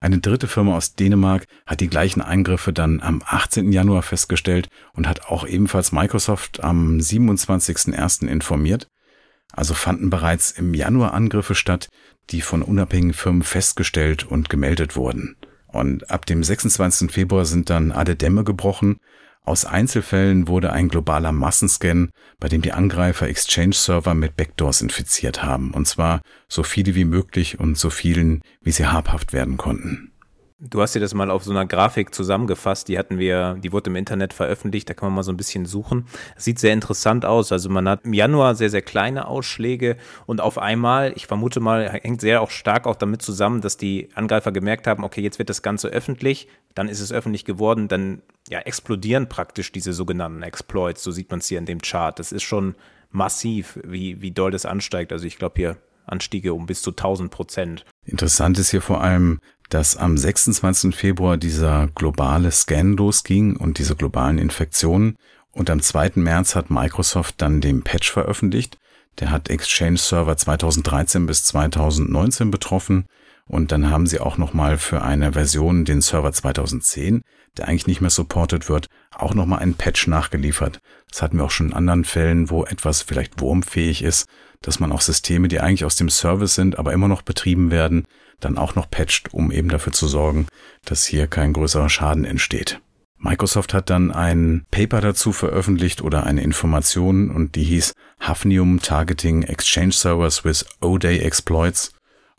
Eine 0.00 0.18
dritte 0.18 0.48
Firma 0.48 0.76
aus 0.76 0.96
Dänemark 0.96 1.44
hat 1.64 1.78
die 1.78 1.88
gleichen 1.88 2.22
Eingriffe 2.22 2.72
dann 2.72 3.00
am 3.00 3.22
18. 3.24 3.70
Januar 3.70 4.02
festgestellt 4.02 4.68
und 4.94 5.06
hat 5.06 5.26
auch 5.26 5.46
ebenfalls 5.46 5.92
Microsoft 5.92 6.58
am 6.64 6.98
27.01. 6.98 8.26
informiert. 8.26 8.88
Also 9.52 9.74
fanden 9.74 10.10
bereits 10.10 10.50
im 10.50 10.74
Januar 10.74 11.14
Angriffe 11.14 11.54
statt, 11.54 11.88
die 12.30 12.40
von 12.40 12.62
unabhängigen 12.62 13.12
Firmen 13.12 13.42
festgestellt 13.42 14.24
und 14.24 14.48
gemeldet 14.48 14.96
wurden. 14.96 15.36
Und 15.66 16.10
ab 16.10 16.26
dem 16.26 16.42
26. 16.42 17.10
Februar 17.10 17.44
sind 17.44 17.70
dann 17.70 17.92
alle 17.92 18.16
Dämme 18.16 18.44
gebrochen 18.44 18.96
aus 19.44 19.64
Einzelfällen 19.64 20.46
wurde 20.46 20.72
ein 20.72 20.88
globaler 20.88 21.32
Massenscan, 21.32 22.10
bei 22.38 22.48
dem 22.48 22.62
die 22.62 22.72
Angreifer 22.72 23.28
Exchange-Server 23.28 24.14
mit 24.14 24.36
Backdoors 24.36 24.82
infiziert 24.82 25.42
haben, 25.42 25.72
und 25.72 25.88
zwar 25.88 26.22
so 26.48 26.62
viele 26.62 26.94
wie 26.94 27.04
möglich 27.04 27.58
und 27.58 27.76
so 27.76 27.90
vielen, 27.90 28.42
wie 28.60 28.70
sie 28.70 28.86
habhaft 28.86 29.32
werden 29.32 29.56
konnten. 29.56 30.11
Du 30.64 30.80
hast 30.80 30.94
dir 30.94 31.00
das 31.00 31.12
mal 31.12 31.28
auf 31.28 31.42
so 31.42 31.50
einer 31.50 31.66
Grafik 31.66 32.14
zusammengefasst, 32.14 32.86
die 32.86 32.96
hatten 32.96 33.18
wir, 33.18 33.54
die 33.54 33.72
wurde 33.72 33.90
im 33.90 33.96
Internet 33.96 34.32
veröffentlicht, 34.32 34.88
da 34.88 34.94
kann 34.94 35.08
man 35.08 35.16
mal 35.16 35.22
so 35.24 35.32
ein 35.32 35.36
bisschen 35.36 35.66
suchen. 35.66 36.06
Das 36.36 36.44
sieht 36.44 36.60
sehr 36.60 36.72
interessant 36.72 37.24
aus. 37.24 37.50
Also 37.50 37.68
man 37.68 37.88
hat 37.88 38.04
im 38.04 38.12
Januar 38.12 38.54
sehr, 38.54 38.70
sehr 38.70 38.80
kleine 38.80 39.26
Ausschläge 39.26 39.96
und 40.24 40.40
auf 40.40 40.58
einmal, 40.58 41.14
ich 41.16 41.26
vermute 41.26 41.58
mal, 41.58 41.90
hängt 41.90 42.20
sehr 42.20 42.42
auch 42.42 42.50
stark 42.50 42.86
auch 42.86 42.94
damit 42.94 43.22
zusammen, 43.22 43.60
dass 43.60 43.76
die 43.76 44.10
Angreifer 44.14 44.52
gemerkt 44.52 44.86
haben, 44.86 45.02
okay, 45.02 45.20
jetzt 45.20 45.40
wird 45.40 45.50
das 45.50 45.62
Ganze 45.62 45.88
öffentlich, 45.88 46.46
dann 46.76 46.88
ist 46.88 47.00
es 47.00 47.12
öffentlich 47.12 47.44
geworden, 47.44 47.88
dann 47.88 48.22
ja, 48.48 48.60
explodieren 48.60 49.28
praktisch 49.28 49.72
diese 49.72 49.92
sogenannten 49.92 50.44
Exploits, 50.44 51.02
so 51.02 51.10
sieht 51.10 51.28
man 51.32 51.40
es 51.40 51.48
hier 51.48 51.58
in 51.58 51.66
dem 51.66 51.82
Chart. 51.82 52.16
Das 52.16 52.30
ist 52.30 52.44
schon 52.44 52.76
massiv, 53.10 53.80
wie, 53.82 54.22
wie 54.22 54.30
doll 54.30 54.52
das 54.52 54.64
ansteigt. 54.64 55.12
Also 55.12 55.26
ich 55.26 55.38
glaube 55.38 55.54
hier 55.56 55.76
Anstiege 56.06 56.54
um 56.54 56.66
bis 56.66 56.82
zu 56.82 56.90
1000 56.90 57.30
Prozent. 57.30 57.84
Interessant 58.04 58.58
ist 58.58 58.70
hier 58.70 58.82
vor 58.82 59.00
allem, 59.00 59.40
dass 59.72 59.96
am 59.96 60.18
26. 60.18 60.94
Februar 60.94 61.38
dieser 61.38 61.88
globale 61.94 62.50
Scan 62.50 62.94
losging 62.96 63.56
und 63.56 63.78
diese 63.78 63.96
globalen 63.96 64.36
Infektionen. 64.38 65.16
Und 65.50 65.70
am 65.70 65.80
2. 65.80 66.12
März 66.16 66.54
hat 66.54 66.70
Microsoft 66.70 67.36
dann 67.38 67.60
den 67.62 67.82
Patch 67.82 68.10
veröffentlicht. 68.10 68.78
Der 69.18 69.30
hat 69.30 69.48
Exchange 69.48 69.96
Server 69.96 70.36
2013 70.36 71.26
bis 71.26 71.44
2019 71.44 72.50
betroffen 72.50 73.06
Und 73.52 73.70
dann 73.70 73.90
haben 73.90 74.06
sie 74.06 74.18
auch 74.18 74.38
nochmal 74.38 74.78
für 74.78 75.02
eine 75.02 75.34
Version 75.34 75.84
den 75.84 76.00
Server 76.00 76.32
2010, 76.32 77.20
der 77.58 77.68
eigentlich 77.68 77.86
nicht 77.86 78.00
mehr 78.00 78.08
supported 78.08 78.70
wird, 78.70 78.86
auch 79.14 79.34
nochmal 79.34 79.58
einen 79.58 79.74
Patch 79.74 80.06
nachgeliefert. 80.06 80.80
Das 81.10 81.20
hatten 81.20 81.36
wir 81.36 81.44
auch 81.44 81.50
schon 81.50 81.66
in 81.66 81.74
anderen 81.74 82.06
Fällen, 82.06 82.48
wo 82.48 82.64
etwas 82.64 83.02
vielleicht 83.02 83.42
wurmfähig 83.42 84.02
ist, 84.02 84.26
dass 84.62 84.80
man 84.80 84.90
auch 84.90 85.02
Systeme, 85.02 85.48
die 85.48 85.60
eigentlich 85.60 85.84
aus 85.84 85.96
dem 85.96 86.08
Service 86.08 86.54
sind, 86.54 86.78
aber 86.78 86.94
immer 86.94 87.08
noch 87.08 87.20
betrieben 87.20 87.70
werden, 87.70 88.06
dann 88.40 88.56
auch 88.56 88.74
noch 88.74 88.90
patcht, 88.90 89.34
um 89.34 89.52
eben 89.52 89.68
dafür 89.68 89.92
zu 89.92 90.08
sorgen, 90.08 90.46
dass 90.86 91.04
hier 91.04 91.26
kein 91.26 91.52
größerer 91.52 91.90
Schaden 91.90 92.24
entsteht. 92.24 92.80
Microsoft 93.18 93.74
hat 93.74 93.90
dann 93.90 94.12
ein 94.12 94.64
Paper 94.70 95.02
dazu 95.02 95.30
veröffentlicht 95.30 96.00
oder 96.00 96.24
eine 96.24 96.42
Information 96.42 97.30
und 97.30 97.54
die 97.54 97.64
hieß 97.64 97.92
Hafnium 98.18 98.80
Targeting 98.80 99.42
Exchange 99.42 99.92
Servers 99.92 100.42
with 100.42 100.64
O-Day 100.80 101.18
Exploits. 101.18 101.92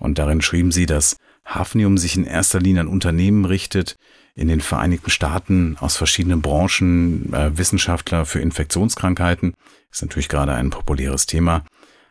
Und 0.04 0.20
darin 0.20 0.42
schrieben 0.42 0.72
sie, 0.72 0.86
dass 0.86 1.16
Hafnium 1.46 1.98
sich 1.98 2.18
in 2.18 2.26
erster 2.26 2.60
Linie 2.60 2.82
an 2.82 2.88
Unternehmen 2.90 3.46
richtet, 3.46 3.96
in 4.36 4.50
den 4.50 4.60
Vereinigten 4.60 5.10
Staaten 5.10 5.78
aus 5.80 5.96
verschiedenen 5.96 6.42
Branchen, 6.42 7.34
äh, 7.34 7.58
Wissenschaftler 7.58 8.26
für 8.26 8.42
Infektionskrankheiten, 8.42 9.54
ist 9.92 10.02
natürlich 10.02 10.28
gerade 10.28 10.54
ein 10.54 10.72
populäres 10.72 11.26
Thema, 11.26 11.64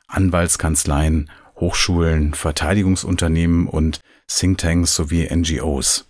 Anwaltskanzleien, 0.09 1.31
Hochschulen, 1.57 2.33
Verteidigungsunternehmen 2.33 3.67
und 3.67 4.01
Thinktanks 4.27 4.95
sowie 4.95 5.29
NGOs. 5.31 6.07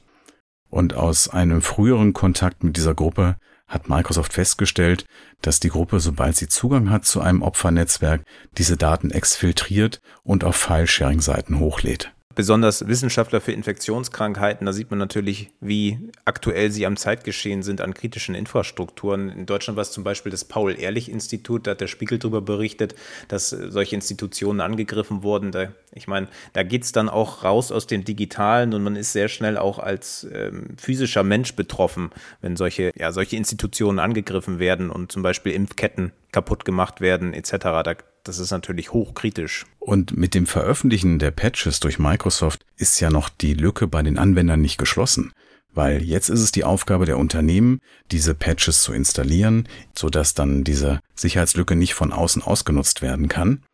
Und 0.71 0.95
aus 0.95 1.29
einem 1.29 1.63
früheren 1.63 2.13
Kontakt 2.13 2.63
mit 2.63 2.77
dieser 2.77 2.95
Gruppe 2.95 3.37
hat 3.73 3.89
Microsoft 3.89 4.35
festgestellt, 4.35 5.07
dass 5.41 5.59
die 5.59 5.71
Gruppe, 5.71 5.99
sobald 5.99 6.37
sie 6.37 6.49
Zugang 6.49 6.91
hat 6.91 7.07
zu 7.07 7.21
einem 7.21 7.43
Opfernetzwerk, 7.43 8.23
diese 8.59 8.77
Daten 8.77 9.11
exfiltriert 9.11 10.01
und 10.23 10.45
auf 10.45 10.57
File-Sharing-Seiten 10.57 11.59
hochlädt 11.59 12.12
besonders 12.35 12.87
Wissenschaftler 12.87 13.41
für 13.41 13.53
Infektionskrankheiten, 13.53 14.67
da 14.67 14.73
sieht 14.73 14.91
man 14.91 14.99
natürlich, 14.99 15.51
wie 15.61 16.11
aktuell 16.25 16.71
sie 16.71 16.87
am 16.87 16.97
Zeitgeschehen 16.97 17.63
sind 17.63 17.81
an 17.81 17.95
kritischen 17.95 18.35
Infrastrukturen. 18.35 19.29
In 19.29 19.47
Deutschland 19.47 19.77
war 19.77 19.83
es 19.83 19.91
zum 19.91 20.05
Beispiel 20.05 20.31
das 20.31 20.45
Paul-Ehrlich-Institut, 20.45 21.67
da 21.67 21.73
hat 21.73 21.81
der 21.81 21.87
Spiegel 21.87 22.19
darüber 22.19 22.41
berichtet, 22.41 22.95
dass 23.29 23.51
solche 23.51 23.95
Institutionen 23.95 24.61
angegriffen 24.61 25.23
wurden. 25.23 25.53
Da, 25.53 25.69
ich 25.93 26.09
meine, 26.09 26.29
da 26.53 26.63
geht 26.63 26.85
es 26.85 26.93
dann 26.93 27.09
auch 27.09 27.45
raus 27.45 27.73
aus 27.73 27.87
dem 27.87 28.05
Digitalen 28.05 28.75
und 28.75 28.83
man 28.83 28.97
ist 28.97 29.13
sehr 29.13 29.29
schnell 29.29 29.57
auch 29.57 29.79
als 29.79 30.27
ähm, 30.33 30.77
physischer 30.77 31.23
Mensch 31.23 31.55
betroffen, 31.55 32.11
wenn 32.41 32.57
solche, 32.57 32.93
ja, 32.97 33.13
solche 33.13 33.37
Institutionen 33.37 33.99
angegriffen 33.99 34.59
werden 34.59 34.91
und 34.91 35.13
zum 35.13 35.23
Beispiel 35.23 35.53
Impfketten 35.53 36.13
kaputt 36.33 36.65
gemacht 36.65 37.01
werden 37.01 37.35
etc. 37.35 37.53
Da, 37.85 37.95
das 38.25 38.39
ist 38.39 38.51
natürlich 38.51 38.93
hochkritisch. 38.93 39.67
Und 39.79 40.17
mit 40.17 40.35
dem 40.35 40.47
Veröffentlichen 40.47 41.19
der 41.19 41.31
Patches 41.31 41.81
durch 41.81 41.99
Microsoft 41.99 42.65
ist 42.77 43.01
ja 43.01 43.11
noch 43.11 43.29
die 43.29 43.55
Lücke 43.55 43.87
bei 43.87 44.03
den 44.03 44.19
Anwendern 44.19 44.61
nicht 44.61 44.79
geschlossen. 44.79 45.33
Weil 45.75 46.03
jetzt 46.03 46.29
ist 46.29 46.41
es 46.41 46.53
die 46.53 46.65
Aufgabe 46.65 47.07
der 47.07 47.19
Unternehmen, 47.19 47.81
diese 48.11 48.35
Patches 48.35 48.83
zu 48.83 48.93
installieren, 48.93 49.69
sodass 49.97 50.35
dann 50.35 50.65
diese 50.65 51.01
Sicherheitslücke 51.15 51.75
nicht 51.77 51.95
von 51.95 52.13
außen 52.13 52.43
ausgenutzt 52.43 53.01
werden 53.03 53.29
kann. 53.29 53.65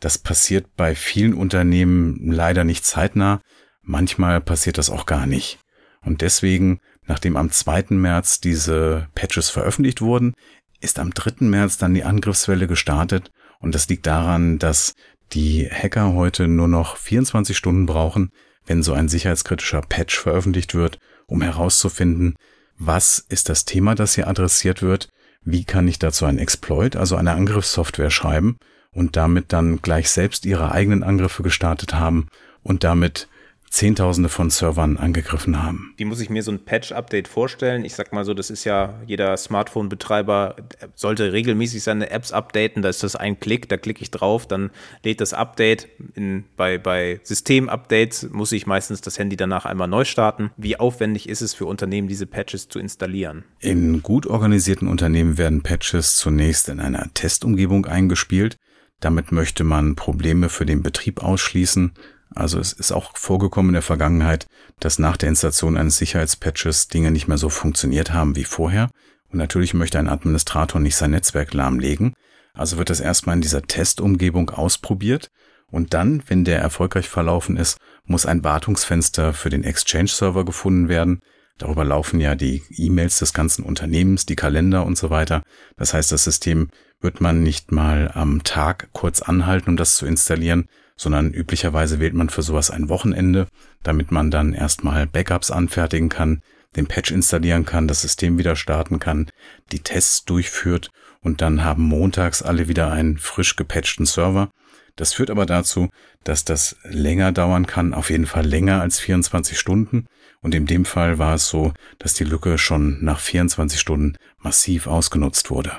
Das 0.00 0.18
passiert 0.18 0.76
bei 0.76 0.94
vielen 0.94 1.34
Unternehmen 1.34 2.32
leider 2.32 2.64
nicht 2.64 2.84
zeitnah. 2.84 3.40
Manchmal 3.80 4.40
passiert 4.40 4.76
das 4.76 4.90
auch 4.90 5.06
gar 5.06 5.26
nicht. 5.26 5.58
Und 6.02 6.20
deswegen, 6.20 6.80
nachdem 7.06 7.36
am 7.36 7.50
2. 7.50 7.86
März 7.90 8.40
diese 8.40 9.08
Patches 9.14 9.48
veröffentlicht 9.48 10.02
wurden, 10.02 10.34
ist 10.80 10.98
am 10.98 11.14
3. 11.14 11.46
März 11.46 11.78
dann 11.78 11.94
die 11.94 12.04
Angriffswelle 12.04 12.66
gestartet 12.66 13.30
und 13.60 13.74
das 13.74 13.88
liegt 13.88 14.06
daran, 14.06 14.58
dass 14.58 14.94
die 15.32 15.68
Hacker 15.70 16.14
heute 16.14 16.48
nur 16.48 16.68
noch 16.68 16.96
24 16.96 17.56
Stunden 17.56 17.86
brauchen, 17.86 18.30
wenn 18.66 18.82
so 18.82 18.92
ein 18.92 19.08
sicherheitskritischer 19.08 19.80
Patch 19.80 20.18
veröffentlicht 20.18 20.74
wird, 20.74 20.98
um 21.26 21.42
herauszufinden, 21.42 22.36
was 22.78 23.18
ist 23.28 23.48
das 23.48 23.64
Thema, 23.64 23.94
das 23.94 24.14
hier 24.14 24.28
adressiert 24.28 24.82
wird, 24.82 25.08
wie 25.42 25.64
kann 25.64 25.88
ich 25.88 25.98
dazu 25.98 26.26
ein 26.26 26.38
Exploit, 26.38 26.96
also 26.96 27.16
eine 27.16 27.32
Angriffssoftware 27.32 28.10
schreiben 28.10 28.58
und 28.90 29.16
damit 29.16 29.52
dann 29.52 29.80
gleich 29.82 30.10
selbst 30.10 30.44
ihre 30.44 30.72
eigenen 30.72 31.02
Angriffe 31.02 31.42
gestartet 31.42 31.94
haben 31.94 32.28
und 32.62 32.84
damit 32.84 33.28
Zehntausende 33.76 34.30
von 34.30 34.48
Servern 34.48 34.96
angegriffen 34.96 35.62
haben. 35.62 35.92
Wie 35.98 36.06
muss 36.06 36.20
ich 36.20 36.30
mir 36.30 36.42
so 36.42 36.50
ein 36.50 36.64
Patch-Update 36.64 37.28
vorstellen? 37.28 37.84
Ich 37.84 37.92
sag 37.92 38.10
mal 38.10 38.24
so, 38.24 38.32
das 38.32 38.48
ist 38.48 38.64
ja, 38.64 38.94
jeder 39.06 39.36
Smartphone-Betreiber 39.36 40.56
sollte 40.94 41.34
regelmäßig 41.34 41.82
seine 41.82 42.08
Apps 42.08 42.32
updaten. 42.32 42.80
Da 42.80 42.88
ist 42.88 43.02
das 43.02 43.16
ein 43.16 43.38
Klick, 43.38 43.68
da 43.68 43.76
klicke 43.76 44.00
ich 44.00 44.10
drauf, 44.10 44.48
dann 44.48 44.70
lädt 45.04 45.20
das 45.20 45.34
Update. 45.34 45.88
In, 46.14 46.44
bei 46.56 46.78
bei 46.78 47.20
System-Updates 47.22 48.30
muss 48.30 48.50
ich 48.52 48.66
meistens 48.66 49.02
das 49.02 49.18
Handy 49.18 49.36
danach 49.36 49.66
einmal 49.66 49.88
neu 49.88 50.06
starten. 50.06 50.52
Wie 50.56 50.80
aufwendig 50.80 51.28
ist 51.28 51.42
es 51.42 51.52
für 51.52 51.66
Unternehmen, 51.66 52.08
diese 52.08 52.26
Patches 52.26 52.70
zu 52.70 52.78
installieren? 52.78 53.44
In 53.60 54.02
gut 54.02 54.26
organisierten 54.26 54.88
Unternehmen 54.88 55.36
werden 55.36 55.62
Patches 55.62 56.16
zunächst 56.16 56.70
in 56.70 56.80
einer 56.80 57.12
Testumgebung 57.12 57.84
eingespielt. 57.84 58.56
Damit 59.00 59.32
möchte 59.32 59.64
man 59.64 59.96
Probleme 59.96 60.48
für 60.48 60.64
den 60.64 60.82
Betrieb 60.82 61.22
ausschließen 61.22 61.92
also 62.34 62.58
es 62.58 62.72
ist 62.72 62.92
auch 62.92 63.16
vorgekommen 63.16 63.70
in 63.70 63.74
der 63.74 63.82
Vergangenheit, 63.82 64.46
dass 64.80 64.98
nach 64.98 65.16
der 65.16 65.28
Installation 65.28 65.76
eines 65.76 65.98
Sicherheitspatches 65.98 66.88
Dinge 66.88 67.10
nicht 67.10 67.28
mehr 67.28 67.38
so 67.38 67.48
funktioniert 67.48 68.12
haben 68.12 68.36
wie 68.36 68.44
vorher. 68.44 68.90
Und 69.30 69.38
natürlich 69.38 69.74
möchte 69.74 69.98
ein 69.98 70.08
Administrator 70.08 70.80
nicht 70.80 70.96
sein 70.96 71.12
Netzwerk 71.12 71.54
lahmlegen. 71.54 72.14
Also 72.52 72.78
wird 72.78 72.90
das 72.90 73.00
erstmal 73.00 73.36
in 73.36 73.42
dieser 73.42 73.62
Testumgebung 73.62 74.50
ausprobiert. 74.50 75.30
Und 75.70 75.94
dann, 75.94 76.22
wenn 76.26 76.44
der 76.44 76.60
erfolgreich 76.60 77.08
verlaufen 77.08 77.56
ist, 77.56 77.78
muss 78.04 78.26
ein 78.26 78.44
Wartungsfenster 78.44 79.32
für 79.32 79.50
den 79.50 79.64
Exchange-Server 79.64 80.44
gefunden 80.44 80.88
werden. 80.88 81.20
Darüber 81.58 81.84
laufen 81.84 82.20
ja 82.20 82.34
die 82.34 82.62
E-Mails 82.70 83.18
des 83.18 83.32
ganzen 83.32 83.64
Unternehmens, 83.64 84.26
die 84.26 84.36
Kalender 84.36 84.84
und 84.84 84.96
so 84.98 85.10
weiter. 85.10 85.42
Das 85.76 85.94
heißt, 85.94 86.12
das 86.12 86.24
System 86.24 86.68
wird 87.00 87.20
man 87.20 87.42
nicht 87.42 87.72
mal 87.72 88.10
am 88.14 88.44
Tag 88.44 88.88
kurz 88.92 89.22
anhalten, 89.22 89.70
um 89.70 89.76
das 89.76 89.96
zu 89.96 90.06
installieren, 90.06 90.68
sondern 90.96 91.32
üblicherweise 91.32 92.00
wählt 92.00 92.14
man 92.14 92.30
für 92.30 92.42
sowas 92.42 92.70
ein 92.70 92.88
Wochenende, 92.88 93.46
damit 93.82 94.10
man 94.10 94.30
dann 94.30 94.52
erstmal 94.52 95.06
Backups 95.06 95.50
anfertigen 95.50 96.08
kann, 96.08 96.42
den 96.76 96.86
Patch 96.86 97.10
installieren 97.10 97.64
kann, 97.64 97.88
das 97.88 98.02
System 98.02 98.38
wieder 98.38 98.56
starten 98.56 98.98
kann, 98.98 99.30
die 99.72 99.80
Tests 99.80 100.24
durchführt 100.24 100.90
und 101.20 101.40
dann 101.40 101.64
haben 101.64 101.82
montags 101.82 102.42
alle 102.42 102.68
wieder 102.68 102.90
einen 102.90 103.18
frisch 103.18 103.56
gepatchten 103.56 104.06
Server. 104.06 104.50
Das 104.94 105.12
führt 105.12 105.30
aber 105.30 105.44
dazu, 105.44 105.90
dass 106.24 106.44
das 106.44 106.76
länger 106.84 107.32
dauern 107.32 107.66
kann, 107.66 107.92
auf 107.92 108.10
jeden 108.10 108.26
Fall 108.26 108.46
länger 108.46 108.80
als 108.80 108.98
24 108.98 109.58
Stunden. 109.58 110.06
Und 110.40 110.54
in 110.54 110.66
dem 110.66 110.84
Fall 110.84 111.18
war 111.18 111.34
es 111.34 111.48
so, 111.48 111.74
dass 111.98 112.14
die 112.14 112.24
Lücke 112.24 112.56
schon 112.56 113.04
nach 113.04 113.20
24 113.20 113.78
Stunden 113.78 114.16
massiv 114.38 114.86
ausgenutzt 114.86 115.50
wurde. 115.50 115.72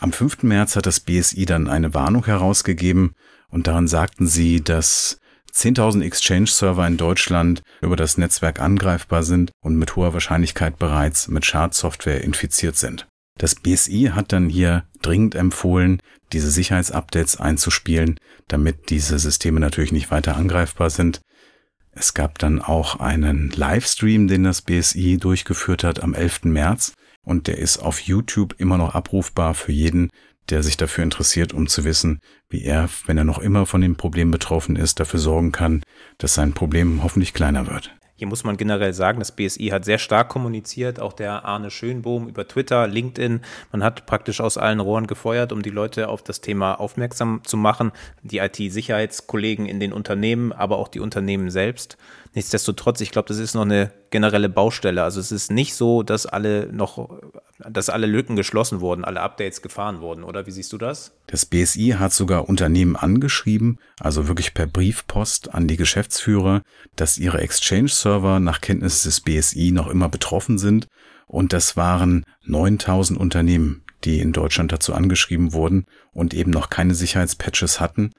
Am 0.00 0.12
5. 0.12 0.42
März 0.44 0.76
hat 0.76 0.86
das 0.86 1.00
BSI 1.00 1.44
dann 1.44 1.68
eine 1.68 1.94
Warnung 1.94 2.24
herausgegeben 2.24 3.14
und 3.52 3.66
daran 3.68 3.86
sagten 3.86 4.26
sie, 4.26 4.64
dass 4.64 5.18
10.000 5.54 6.02
Exchange-Server 6.02 6.86
in 6.86 6.96
Deutschland 6.96 7.62
über 7.82 7.94
das 7.94 8.16
Netzwerk 8.16 8.60
angreifbar 8.60 9.22
sind 9.22 9.52
und 9.62 9.76
mit 9.76 9.94
hoher 9.94 10.14
Wahrscheinlichkeit 10.14 10.78
bereits 10.78 11.28
mit 11.28 11.44
Schadsoftware 11.44 12.24
infiziert 12.24 12.76
sind. 12.76 13.06
Das 13.38 13.54
BSI 13.54 14.12
hat 14.14 14.32
dann 14.32 14.48
hier 14.48 14.84
dringend 15.02 15.34
empfohlen, 15.34 16.00
diese 16.32 16.50
Sicherheitsupdates 16.50 17.38
einzuspielen, 17.38 18.18
damit 18.48 18.88
diese 18.90 19.18
Systeme 19.18 19.60
natürlich 19.60 19.92
nicht 19.92 20.10
weiter 20.10 20.36
angreifbar 20.36 20.90
sind. 20.90 21.20
Es 21.92 22.14
gab 22.14 22.38
dann 22.38 22.62
auch 22.62 23.00
einen 23.00 23.50
Livestream, 23.50 24.28
den 24.28 24.44
das 24.44 24.62
BSI 24.62 25.18
durchgeführt 25.18 25.84
hat 25.84 26.02
am 26.02 26.14
11. 26.14 26.44
März 26.44 26.94
und 27.24 27.46
der 27.46 27.58
ist 27.58 27.78
auf 27.78 28.00
YouTube 28.00 28.54
immer 28.58 28.78
noch 28.78 28.94
abrufbar 28.94 29.54
für 29.54 29.72
jeden, 29.72 30.10
der 30.50 30.62
sich 30.62 30.76
dafür 30.76 31.04
interessiert, 31.04 31.52
um 31.52 31.66
zu 31.66 31.84
wissen, 31.84 32.20
wie 32.48 32.64
er, 32.64 32.88
wenn 33.06 33.18
er 33.18 33.24
noch 33.24 33.38
immer 33.38 33.66
von 33.66 33.80
dem 33.80 33.96
Problem 33.96 34.30
betroffen 34.30 34.76
ist, 34.76 35.00
dafür 35.00 35.20
sorgen 35.20 35.52
kann, 35.52 35.82
dass 36.18 36.34
sein 36.34 36.52
Problem 36.52 37.02
hoffentlich 37.02 37.34
kleiner 37.34 37.66
wird. 37.66 37.94
Hier 38.22 38.28
muss 38.28 38.44
man 38.44 38.56
generell 38.56 38.92
sagen, 38.92 39.18
das 39.18 39.32
BSI 39.32 39.70
hat 39.72 39.84
sehr 39.84 39.98
stark 39.98 40.28
kommuniziert, 40.28 41.00
auch 41.00 41.12
der 41.12 41.44
Arne 41.44 41.72
Schönbohm 41.72 42.28
über 42.28 42.46
Twitter, 42.46 42.86
LinkedIn. 42.86 43.40
Man 43.72 43.82
hat 43.82 44.06
praktisch 44.06 44.40
aus 44.40 44.58
allen 44.58 44.78
Rohren 44.78 45.08
gefeuert, 45.08 45.50
um 45.50 45.60
die 45.60 45.70
Leute 45.70 46.08
auf 46.08 46.22
das 46.22 46.40
Thema 46.40 46.74
aufmerksam 46.74 47.40
zu 47.42 47.56
machen. 47.56 47.90
Die 48.22 48.38
IT-Sicherheitskollegen 48.38 49.66
in 49.66 49.80
den 49.80 49.92
Unternehmen, 49.92 50.52
aber 50.52 50.78
auch 50.78 50.86
die 50.86 51.00
Unternehmen 51.00 51.50
selbst. 51.50 51.96
Nichtsdestotrotz, 52.34 53.02
ich 53.02 53.10
glaube, 53.10 53.28
das 53.28 53.36
ist 53.36 53.54
noch 53.54 53.62
eine 53.62 53.92
generelle 54.10 54.48
Baustelle. 54.48 55.02
Also 55.02 55.20
es 55.20 55.32
ist 55.32 55.50
nicht 55.50 55.74
so, 55.74 56.02
dass 56.02 56.24
alle 56.24 56.72
noch, 56.72 57.20
dass 57.58 57.90
alle 57.90 58.06
Lücken 58.06 58.36
geschlossen 58.36 58.80
wurden, 58.80 59.04
alle 59.04 59.20
Updates 59.20 59.60
gefahren 59.60 60.00
wurden, 60.00 60.24
oder? 60.24 60.46
Wie 60.46 60.50
siehst 60.50 60.72
du 60.72 60.78
das? 60.78 61.12
Das 61.26 61.44
BSI 61.44 61.96
hat 61.98 62.14
sogar 62.14 62.48
Unternehmen 62.48 62.96
angeschrieben, 62.96 63.78
also 64.00 64.28
wirklich 64.28 64.54
per 64.54 64.66
Briefpost 64.66 65.52
an 65.52 65.68
die 65.68 65.76
Geschäftsführer, 65.76 66.62
dass 66.96 67.18
ihre 67.18 67.40
Exchange-Server 67.42 68.40
nach 68.40 68.62
Kenntnis 68.62 69.02
des 69.02 69.20
BSI 69.20 69.70
noch 69.72 69.88
immer 69.88 70.08
betroffen 70.08 70.56
sind. 70.56 70.88
Und 71.26 71.52
das 71.52 71.76
waren 71.76 72.24
9000 72.46 73.18
Unternehmen, 73.20 73.84
die 74.04 74.20
in 74.20 74.32
Deutschland 74.32 74.72
dazu 74.72 74.94
angeschrieben 74.94 75.52
wurden 75.52 75.84
und 76.12 76.32
eben 76.32 76.50
noch 76.50 76.70
keine 76.70 76.94
Sicherheitspatches 76.94 77.78
hatten. 77.78 78.12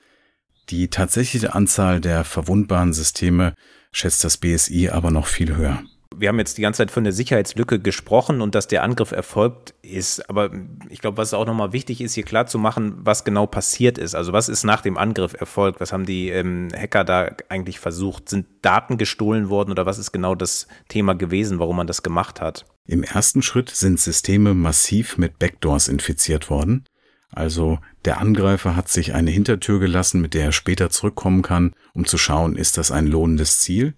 Die 0.70 0.89
tatsächliche 0.89 1.53
Anzahl 1.55 2.00
der 2.00 2.24
verwundbaren 2.24 2.93
Systeme 2.93 3.53
schätzt 3.93 4.23
das 4.23 4.38
BSI 4.38 4.89
aber 4.89 5.09
noch 5.12 5.27
viel 5.27 5.55
höher 5.55 5.83
wir 6.17 6.29
haben 6.29 6.39
jetzt 6.39 6.57
die 6.57 6.62
ganze 6.62 6.77
Zeit 6.77 6.91
von 6.91 7.03
der 7.03 7.13
Sicherheitslücke 7.13 7.79
gesprochen 7.79 8.41
und 8.41 8.55
dass 8.55 8.67
der 8.67 8.83
Angriff 8.83 9.12
erfolgt 9.12 9.73
ist. 9.81 10.29
Aber 10.29 10.51
ich 10.89 11.01
glaube, 11.01 11.17
was 11.17 11.33
auch 11.33 11.45
nochmal 11.45 11.73
wichtig 11.73 12.01
ist, 12.01 12.13
hier 12.13 12.23
klar 12.23 12.45
zu 12.45 12.59
machen, 12.59 12.95
was 13.00 13.23
genau 13.23 13.45
passiert 13.45 13.97
ist. 13.97 14.15
Also 14.15 14.33
was 14.33 14.50
ist 14.50 14.63
nach 14.63 14.81
dem 14.81 14.97
Angriff 14.97 15.33
erfolgt? 15.33 15.79
Was 15.79 15.93
haben 15.93 16.05
die 16.05 16.29
ähm, 16.29 16.69
Hacker 16.75 17.03
da 17.03 17.35
eigentlich 17.50 17.79
versucht? 17.79 18.29
Sind 18.29 18.47
Daten 18.62 18.97
gestohlen 18.97 19.50
worden 19.50 19.71
oder 19.71 19.85
was 19.85 19.97
ist 19.97 20.12
genau 20.12 20.35
das 20.35 20.67
Thema 20.88 21.15
gewesen, 21.15 21.59
warum 21.59 21.77
man 21.77 21.88
das 21.88 22.03
gemacht 22.03 22.41
hat? 22.41 22.65
Im 22.85 23.03
ersten 23.03 23.41
Schritt 23.41 23.69
sind 23.69 24.00
Systeme 24.00 24.53
massiv 24.53 25.17
mit 25.17 25.39
Backdoors 25.39 25.88
infiziert 25.88 26.50
worden. 26.50 26.85
Also 27.33 27.79
der 28.05 28.19
Angreifer 28.19 28.75
hat 28.75 28.89
sich 28.89 29.13
eine 29.13 29.31
Hintertür 29.31 29.79
gelassen, 29.79 30.21
mit 30.21 30.33
der 30.33 30.45
er 30.45 30.51
später 30.51 30.89
zurückkommen 30.89 31.41
kann, 31.41 31.73
um 31.93 32.05
zu 32.05 32.17
schauen, 32.17 32.55
ist 32.55 32.77
das 32.77 32.91
ein 32.91 33.07
lohnendes 33.07 33.59
Ziel. 33.59 33.95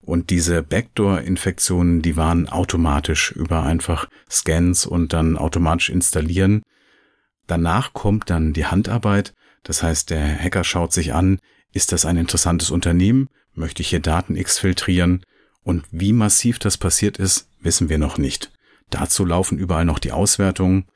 Und 0.00 0.30
diese 0.30 0.62
Backdoor-Infektionen, 0.62 2.02
die 2.02 2.16
waren 2.16 2.48
automatisch 2.48 3.30
über 3.30 3.62
einfach 3.62 4.08
Scans 4.28 4.84
und 4.84 5.12
dann 5.12 5.38
automatisch 5.38 5.90
installieren. 5.90 6.62
Danach 7.46 7.92
kommt 7.92 8.28
dann 8.28 8.52
die 8.52 8.66
Handarbeit. 8.66 9.32
Das 9.62 9.82
heißt, 9.82 10.10
der 10.10 10.38
Hacker 10.38 10.64
schaut 10.64 10.92
sich 10.92 11.14
an, 11.14 11.38
ist 11.72 11.92
das 11.92 12.04
ein 12.04 12.16
interessantes 12.16 12.70
Unternehmen? 12.70 13.28
Möchte 13.54 13.82
ich 13.82 13.88
hier 13.88 14.00
Daten 14.00 14.34
X 14.34 14.58
filtrieren? 14.58 15.24
Und 15.62 15.84
wie 15.92 16.12
massiv 16.12 16.58
das 16.58 16.76
passiert 16.76 17.18
ist, 17.18 17.48
wissen 17.60 17.88
wir 17.88 17.98
noch 17.98 18.18
nicht. 18.18 18.50
Dazu 18.90 19.24
laufen 19.24 19.58
überall 19.58 19.84
noch 19.84 20.00
die 20.00 20.12
Auswertungen. 20.12 20.86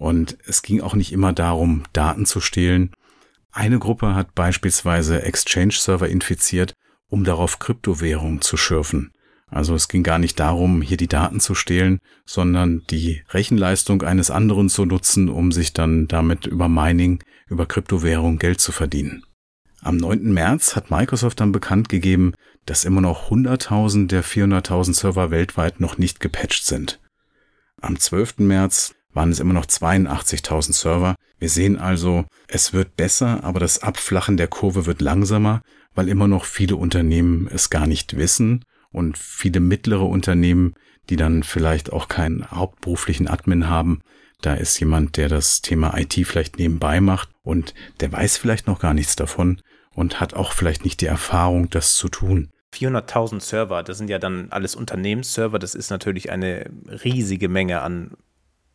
Und 0.00 0.36
es 0.48 0.62
ging 0.62 0.80
auch 0.80 0.94
nicht 0.94 1.12
immer 1.12 1.32
darum, 1.32 1.84
Daten 1.92 2.26
zu 2.26 2.40
stehlen. 2.40 2.90
Eine 3.52 3.78
Gruppe 3.78 4.16
hat 4.16 4.34
beispielsweise 4.34 5.22
Exchange-Server 5.22 6.08
infiziert 6.08 6.74
um 7.10 7.24
darauf 7.24 7.58
Kryptowährung 7.58 8.40
zu 8.40 8.56
schürfen. 8.56 9.12
Also 9.48 9.74
es 9.74 9.88
ging 9.88 10.04
gar 10.04 10.20
nicht 10.20 10.38
darum, 10.38 10.80
hier 10.80 10.96
die 10.96 11.08
Daten 11.08 11.40
zu 11.40 11.56
stehlen, 11.56 11.98
sondern 12.24 12.84
die 12.88 13.22
Rechenleistung 13.30 14.02
eines 14.02 14.30
anderen 14.30 14.68
zu 14.68 14.84
nutzen, 14.84 15.28
um 15.28 15.50
sich 15.50 15.72
dann 15.72 16.06
damit 16.06 16.46
über 16.46 16.68
Mining, 16.68 17.22
über 17.48 17.66
Kryptowährung 17.66 18.38
Geld 18.38 18.60
zu 18.60 18.70
verdienen. 18.70 19.24
Am 19.82 19.96
9. 19.96 20.32
März 20.32 20.76
hat 20.76 20.90
Microsoft 20.90 21.40
dann 21.40 21.50
bekannt 21.50 21.88
gegeben, 21.88 22.34
dass 22.64 22.84
immer 22.84 23.00
noch 23.00 23.30
100.000 23.30 24.06
der 24.06 24.22
400.000 24.22 24.94
Server 24.94 25.32
weltweit 25.32 25.80
noch 25.80 25.98
nicht 25.98 26.20
gepatcht 26.20 26.64
sind. 26.64 27.00
Am 27.80 27.98
12. 27.98 28.38
März 28.38 28.94
waren 29.12 29.30
es 29.30 29.40
immer 29.40 29.54
noch 29.54 29.66
82.000 29.66 30.72
Server. 30.72 31.14
Wir 31.38 31.48
sehen 31.48 31.78
also, 31.78 32.24
es 32.48 32.72
wird 32.72 32.96
besser, 32.96 33.44
aber 33.44 33.60
das 33.60 33.82
Abflachen 33.82 34.36
der 34.36 34.48
Kurve 34.48 34.86
wird 34.86 35.00
langsamer, 35.00 35.62
weil 35.94 36.08
immer 36.08 36.28
noch 36.28 36.44
viele 36.44 36.76
Unternehmen 36.76 37.48
es 37.52 37.70
gar 37.70 37.86
nicht 37.86 38.16
wissen 38.16 38.64
und 38.92 39.18
viele 39.18 39.60
mittlere 39.60 40.04
Unternehmen, 40.04 40.74
die 41.08 41.16
dann 41.16 41.42
vielleicht 41.42 41.92
auch 41.92 42.08
keinen 42.08 42.50
hauptberuflichen 42.50 43.28
Admin 43.28 43.68
haben, 43.68 44.00
da 44.42 44.54
ist 44.54 44.78
jemand, 44.80 45.16
der 45.16 45.28
das 45.28 45.60
Thema 45.60 45.96
IT 45.98 46.14
vielleicht 46.14 46.58
nebenbei 46.58 47.00
macht 47.00 47.30
und 47.42 47.74
der 48.00 48.10
weiß 48.12 48.38
vielleicht 48.38 48.66
noch 48.66 48.78
gar 48.78 48.94
nichts 48.94 49.16
davon 49.16 49.60
und 49.94 50.20
hat 50.20 50.34
auch 50.34 50.52
vielleicht 50.52 50.84
nicht 50.84 51.00
die 51.00 51.06
Erfahrung, 51.06 51.68
das 51.70 51.94
zu 51.94 52.08
tun. 52.08 52.50
400.000 52.74 53.40
Server, 53.40 53.82
das 53.82 53.98
sind 53.98 54.08
ja 54.08 54.18
dann 54.18 54.48
alles 54.50 54.76
Unternehmensserver, 54.76 55.58
das 55.58 55.74
ist 55.74 55.90
natürlich 55.90 56.30
eine 56.30 56.70
riesige 57.04 57.48
Menge 57.48 57.82
an 57.82 58.12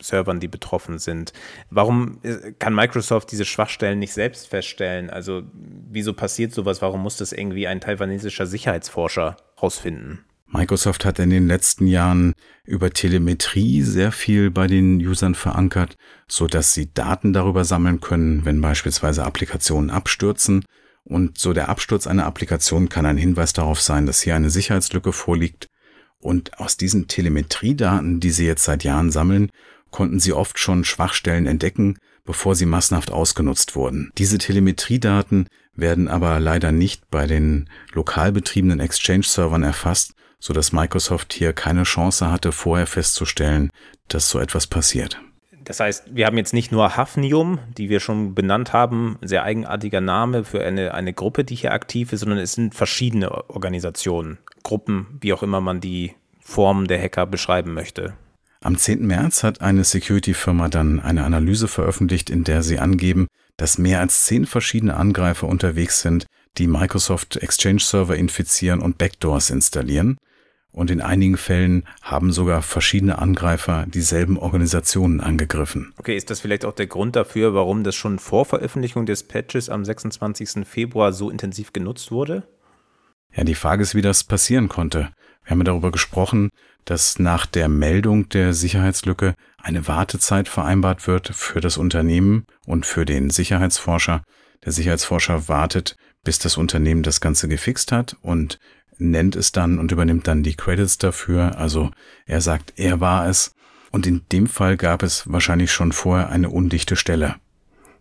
Servern, 0.01 0.39
die 0.39 0.47
betroffen 0.47 0.99
sind. 0.99 1.33
Warum 1.69 2.19
äh, 2.23 2.51
kann 2.59 2.75
Microsoft 2.75 3.31
diese 3.31 3.45
Schwachstellen 3.45 3.99
nicht 3.99 4.13
selbst 4.13 4.47
feststellen? 4.47 5.09
Also 5.09 5.43
wieso 5.53 6.13
passiert 6.13 6.53
sowas? 6.53 6.81
Warum 6.81 7.01
muss 7.01 7.17
das 7.17 7.31
irgendwie 7.31 7.67
ein 7.67 7.81
taiwanesischer 7.81 8.45
Sicherheitsforscher 8.45 9.37
rausfinden? 9.61 10.25
Microsoft 10.47 11.05
hat 11.05 11.19
in 11.19 11.31
den 11.31 11.47
letzten 11.47 11.87
Jahren 11.87 12.33
über 12.63 12.91
Telemetrie 12.91 13.81
sehr 13.81 14.11
viel 14.11 14.51
bei 14.51 14.67
den 14.67 14.97
Usern 14.97 15.35
verankert, 15.35 15.97
so 16.27 16.47
dass 16.47 16.73
sie 16.73 16.93
Daten 16.93 17.33
darüber 17.33 17.65
sammeln 17.65 17.99
können, 17.99 18.45
wenn 18.45 18.61
beispielsweise 18.61 19.25
Applikationen 19.25 19.89
abstürzen. 19.89 20.63
Und 21.03 21.37
so 21.37 21.53
der 21.53 21.69
Absturz 21.69 22.07
einer 22.07 22.25
Applikation 22.25 22.89
kann 22.89 23.05
ein 23.05 23.17
Hinweis 23.17 23.53
darauf 23.53 23.81
sein, 23.81 24.05
dass 24.05 24.21
hier 24.21 24.35
eine 24.35 24.49
Sicherheitslücke 24.49 25.11
vorliegt. 25.11 25.67
Und 26.19 26.59
aus 26.59 26.77
diesen 26.77 27.07
Telemetriedaten, 27.07 28.19
die 28.19 28.31
sie 28.31 28.47
jetzt 28.47 28.63
seit 28.63 28.83
Jahren 28.83 29.11
sammeln, 29.11 29.51
konnten 29.95 30.19
sie 30.19 30.33
oft 30.33 30.59
schon 30.59 30.83
Schwachstellen 30.83 31.45
entdecken, 31.45 31.99
bevor 32.25 32.53
sie 32.53 32.65
massenhaft 32.65 33.11
ausgenutzt 33.11 33.77
wurden. 33.77 34.11
Diese 34.17 34.37
Telemetriedaten 34.37 35.47
werden 35.73 36.09
aber 36.09 36.41
leider 36.41 36.73
nicht 36.73 37.09
bei 37.09 37.27
den 37.27 37.69
lokal 37.93 38.33
betriebenen 38.33 38.81
Exchange-Servern 38.81 39.63
erfasst, 39.63 40.13
so 40.37 40.51
dass 40.51 40.73
Microsoft 40.73 41.31
hier 41.31 41.53
keine 41.53 41.83
Chance 41.83 42.29
hatte, 42.29 42.51
vorher 42.51 42.87
festzustellen, 42.87 43.69
dass 44.09 44.29
so 44.29 44.37
etwas 44.37 44.67
passiert. 44.67 45.21
Das 45.63 45.79
heißt, 45.79 46.13
wir 46.13 46.25
haben 46.25 46.37
jetzt 46.37 46.53
nicht 46.53 46.73
nur 46.73 46.97
Hafnium, 46.97 47.59
die 47.77 47.87
wir 47.87 48.01
schon 48.01 48.35
benannt 48.35 48.73
haben, 48.73 49.17
sehr 49.21 49.43
eigenartiger 49.43 50.01
Name 50.01 50.43
für 50.43 50.61
eine, 50.61 50.93
eine 50.93 51.13
Gruppe, 51.13 51.45
die 51.45 51.55
hier 51.55 51.71
aktiv 51.71 52.11
ist, 52.11 52.19
sondern 52.19 52.39
es 52.39 52.51
sind 52.51 52.75
verschiedene 52.75 53.49
Organisationen, 53.49 54.39
Gruppen, 54.61 55.17
wie 55.21 55.31
auch 55.31 55.41
immer 55.41 55.61
man 55.61 55.79
die 55.79 56.15
Form 56.41 56.85
der 56.87 57.01
Hacker 57.01 57.25
beschreiben 57.25 57.73
möchte. 57.73 58.13
Am 58.65 58.79
10. 58.79 59.05
März 59.05 59.43
hat 59.43 59.61
eine 59.61 59.83
Security-Firma 59.83 60.69
dann 60.69 60.99
eine 60.99 61.23
Analyse 61.23 61.67
veröffentlicht, 61.67 62.31
in 62.31 62.43
der 62.43 62.63
sie 62.63 62.79
angeben, 62.79 63.27
dass 63.57 63.77
mehr 63.77 63.99
als 63.99 64.25
zehn 64.25 64.47
verschiedene 64.47 64.95
Angreifer 64.97 65.47
unterwegs 65.47 66.01
sind, 66.01 66.25
die 66.57 66.65
Microsoft 66.65 67.35
Exchange 67.35 67.79
Server 67.79 68.15
infizieren 68.15 68.81
und 68.81 68.97
Backdoors 68.97 69.51
installieren. 69.51 70.17
Und 70.71 70.89
in 70.89 70.99
einigen 70.99 71.37
Fällen 71.37 71.83
haben 72.01 72.31
sogar 72.31 72.63
verschiedene 72.63 73.19
Angreifer 73.19 73.85
dieselben 73.85 74.35
Organisationen 74.35 75.21
angegriffen. 75.21 75.93
Okay, 75.99 76.17
ist 76.17 76.31
das 76.31 76.39
vielleicht 76.39 76.65
auch 76.65 76.73
der 76.73 76.87
Grund 76.87 77.15
dafür, 77.15 77.53
warum 77.53 77.83
das 77.83 77.93
schon 77.93 78.17
vor 78.17 78.45
Veröffentlichung 78.45 79.05
des 79.05 79.27
Patches 79.27 79.69
am 79.69 79.85
26. 79.85 80.67
Februar 80.67 81.13
so 81.13 81.29
intensiv 81.29 81.71
genutzt 81.71 82.09
wurde? 82.09 82.47
Ja, 83.35 83.43
die 83.43 83.53
Frage 83.53 83.83
ist, 83.83 83.93
wie 83.93 84.01
das 84.01 84.23
passieren 84.23 84.69
konnte. 84.69 85.11
Wir 85.45 85.51
haben 85.51 85.63
darüber 85.63 85.91
gesprochen, 85.91 86.49
dass 86.85 87.19
nach 87.19 87.45
der 87.45 87.67
Meldung 87.67 88.29
der 88.29 88.53
Sicherheitslücke 88.53 89.35
eine 89.57 89.87
Wartezeit 89.87 90.49
vereinbart 90.49 91.07
wird 91.07 91.29
für 91.29 91.61
das 91.61 91.77
Unternehmen 91.77 92.45
und 92.65 92.85
für 92.85 93.05
den 93.05 93.29
Sicherheitsforscher. 93.29 94.23
Der 94.63 94.71
Sicherheitsforscher 94.71 95.47
wartet, 95.47 95.95
bis 96.23 96.39
das 96.39 96.57
Unternehmen 96.57 97.03
das 97.03 97.21
Ganze 97.21 97.47
gefixt 97.47 97.91
hat 97.91 98.17
und 98.21 98.59
nennt 98.97 99.35
es 99.35 99.51
dann 99.51 99.77
und 99.77 99.91
übernimmt 99.91 100.27
dann 100.27 100.41
die 100.41 100.55
Credits 100.55 100.97
dafür. 100.97 101.57
Also 101.57 101.91
er 102.25 102.41
sagt, 102.41 102.73
er 102.77 102.99
war 102.99 103.27
es. 103.27 103.53
Und 103.91 104.07
in 104.07 104.25
dem 104.31 104.47
Fall 104.47 104.77
gab 104.77 105.03
es 105.03 105.31
wahrscheinlich 105.31 105.71
schon 105.71 105.91
vorher 105.91 106.29
eine 106.29 106.49
undichte 106.49 106.95
Stelle. 106.95 107.35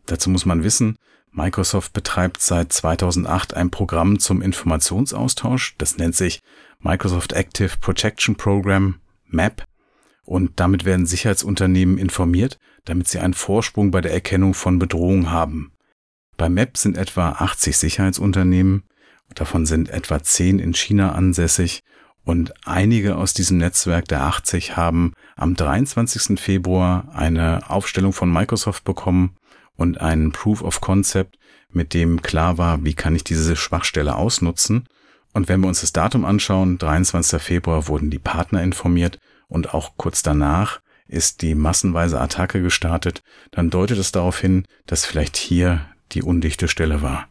Dazu 0.07 0.31
muss 0.31 0.47
man 0.47 0.65
wissen, 0.65 0.97
Microsoft 1.35 1.93
betreibt 1.93 2.41
seit 2.41 2.73
2008 2.73 3.55
ein 3.55 3.71
Programm 3.71 4.21
zum 4.21 4.41
Informationsaustausch. 4.41 5.75
Das 5.79 5.99
nennt 5.99 6.15
sich 6.15 6.43
Microsoft 6.79 7.33
Active 7.33 7.77
Protection 7.81 8.37
Program, 8.37 9.01
MAP. 9.27 9.65
Und 10.25 10.53
damit 10.61 10.85
werden 10.85 11.07
Sicherheitsunternehmen 11.07 11.99
informiert, 11.99 12.59
damit 12.85 13.09
sie 13.09 13.19
einen 13.19 13.35
Vorsprung 13.35 13.91
bei 13.91 14.01
der 14.01 14.13
Erkennung 14.13 14.55
von 14.55 14.79
Bedrohungen 14.79 15.31
haben. 15.31 15.73
Bei 16.37 16.49
MAP 16.49 16.77
sind 16.77 16.97
etwa 16.97 17.31
80 17.33 17.77
Sicherheitsunternehmen, 17.77 18.85
davon 19.35 19.67
sind 19.67 19.89
etwa 19.89 20.23
10 20.23 20.61
in 20.61 20.73
China 20.73 21.13
ansässig 21.13 21.83
und 22.25 22.55
einige 22.65 23.17
aus 23.17 23.35
diesem 23.35 23.59
Netzwerk 23.59 24.07
der 24.07 24.23
80 24.23 24.77
haben 24.77 25.13
am 25.37 25.57
23. 25.57 26.41
Februar 26.41 27.09
eine 27.13 27.69
Aufstellung 27.69 28.13
von 28.13 28.33
Microsoft 28.33 28.85
bekommen 28.85 29.37
und 29.77 30.01
einen 30.01 30.33
Proof 30.33 30.63
of 30.63 30.81
Concept, 30.81 31.37
mit 31.71 31.95
dem 31.95 32.23
klar 32.23 32.59
war, 32.59 32.85
wie 32.85 32.95
kann 32.95 33.17
ich 33.17 33.25
diese 33.25 33.57
Schwachstelle 33.57 34.17
ausnutzen 34.17 34.87
und 35.35 35.49
wenn 35.49 35.61
wir 35.61 35.69
uns 35.69 35.83
das 35.83 35.93
Datum 35.93 36.25
anschauen, 36.25 36.79
23. 36.79 37.43
Februar 37.43 37.89
wurden 37.89 38.09
die 38.09 38.21
Partner 38.21 38.63
informiert 38.63 39.19
und 39.49 39.75
auch 39.75 39.97
kurz 39.97 40.23
danach 40.23 40.81
ist 41.07 41.43
die 41.43 41.55
massenweise 41.55 42.21
Attacke 42.21 42.63
gestartet, 42.63 43.23
dann 43.51 43.69
deutet 43.69 43.99
es 43.99 44.13
darauf 44.13 44.39
hin, 44.39 44.65
dass 44.87 45.05
vielleicht 45.05 45.37
hier 45.37 45.87
die 46.13 46.23
undichte 46.23 46.69
Stelle 46.69 47.03
war. 47.03 47.29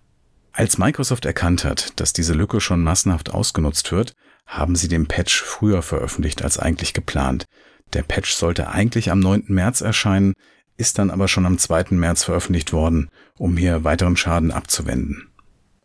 Als 0.52 0.78
Microsoft 0.78 1.26
erkannt 1.26 1.64
hat, 1.64 2.00
dass 2.00 2.14
diese 2.14 2.34
Lücke 2.34 2.62
schon 2.62 2.84
massenhaft 2.84 3.32
ausgenutzt 3.32 3.92
wird, 3.92 4.14
haben 4.46 4.76
sie 4.76 4.90
den 4.90 5.08
Patch 5.08 5.42
früher 5.42 5.82
veröffentlicht 5.82 6.44
als 6.44 6.60
eigentlich 6.60 6.94
geplant. 6.94 7.46
Der 7.94 8.04
Patch 8.04 8.34
sollte 8.34 8.68
eigentlich 8.68 9.12
am 9.12 9.20
9. 9.20 9.46
März 9.48 9.80
erscheinen, 9.82 10.34
ist 10.78 10.98
dann 11.00 11.12
aber 11.12 11.28
schon 11.28 11.46
am 11.46 11.58
2. 11.58 11.86
März 11.92 12.24
veröffentlicht 12.24 12.74
worden, 12.74 13.10
um 13.38 13.58
hier 13.58 13.84
weiteren 13.84 14.18
Schaden 14.18 14.52
abzuwenden. 14.52 15.28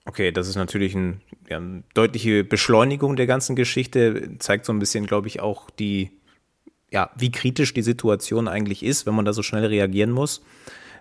Okay, 0.04 0.32
das 0.32 0.48
ist 0.48 0.56
natürlich 0.56 0.94
ein, 0.94 1.20
ja, 1.48 1.58
eine 1.58 1.82
deutliche 1.92 2.42
Beschleunigung 2.42 3.16
der 3.16 3.26
ganzen 3.26 3.56
Geschichte, 3.56 4.38
zeigt 4.38 4.64
so 4.64 4.72
ein 4.72 4.78
bisschen, 4.78 5.06
glaube 5.06 5.28
ich, 5.28 5.40
auch 5.40 5.68
die, 5.70 6.10
ja, 6.90 7.10
wie 7.16 7.30
kritisch 7.30 7.74
die 7.74 7.82
Situation 7.82 8.48
eigentlich 8.48 8.82
ist, 8.82 9.04
wenn 9.04 9.14
man 9.14 9.26
da 9.26 9.34
so 9.34 9.42
schnell 9.42 9.66
reagieren 9.66 10.10
muss. 10.10 10.42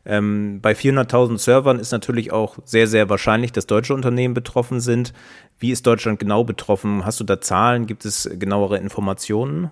Ähm, 0.06 0.60
bei 0.62 0.74
400.000 0.74 1.38
Servern 1.38 1.80
ist 1.80 1.92
natürlich 1.92 2.32
auch 2.32 2.58
sehr, 2.66 2.88
sehr 2.88 3.10
wahrscheinlich, 3.10 3.52
dass 3.52 3.68
deutsche 3.68 3.94
Unternehmen 3.94 4.34
betroffen 4.34 4.80
sind. 4.80 5.14
Wie 5.60 5.72
ist 5.72 5.88
Deutschland 5.88 6.20
genau 6.20 6.44
betroffen? 6.44 7.06
Hast 7.06 7.20
du 7.20 7.24
da 7.24 7.42
Zahlen? 7.42 7.88
Gibt 7.88 8.06
es 8.06 8.30
genauere 8.40 8.78
Informationen? 8.78 9.72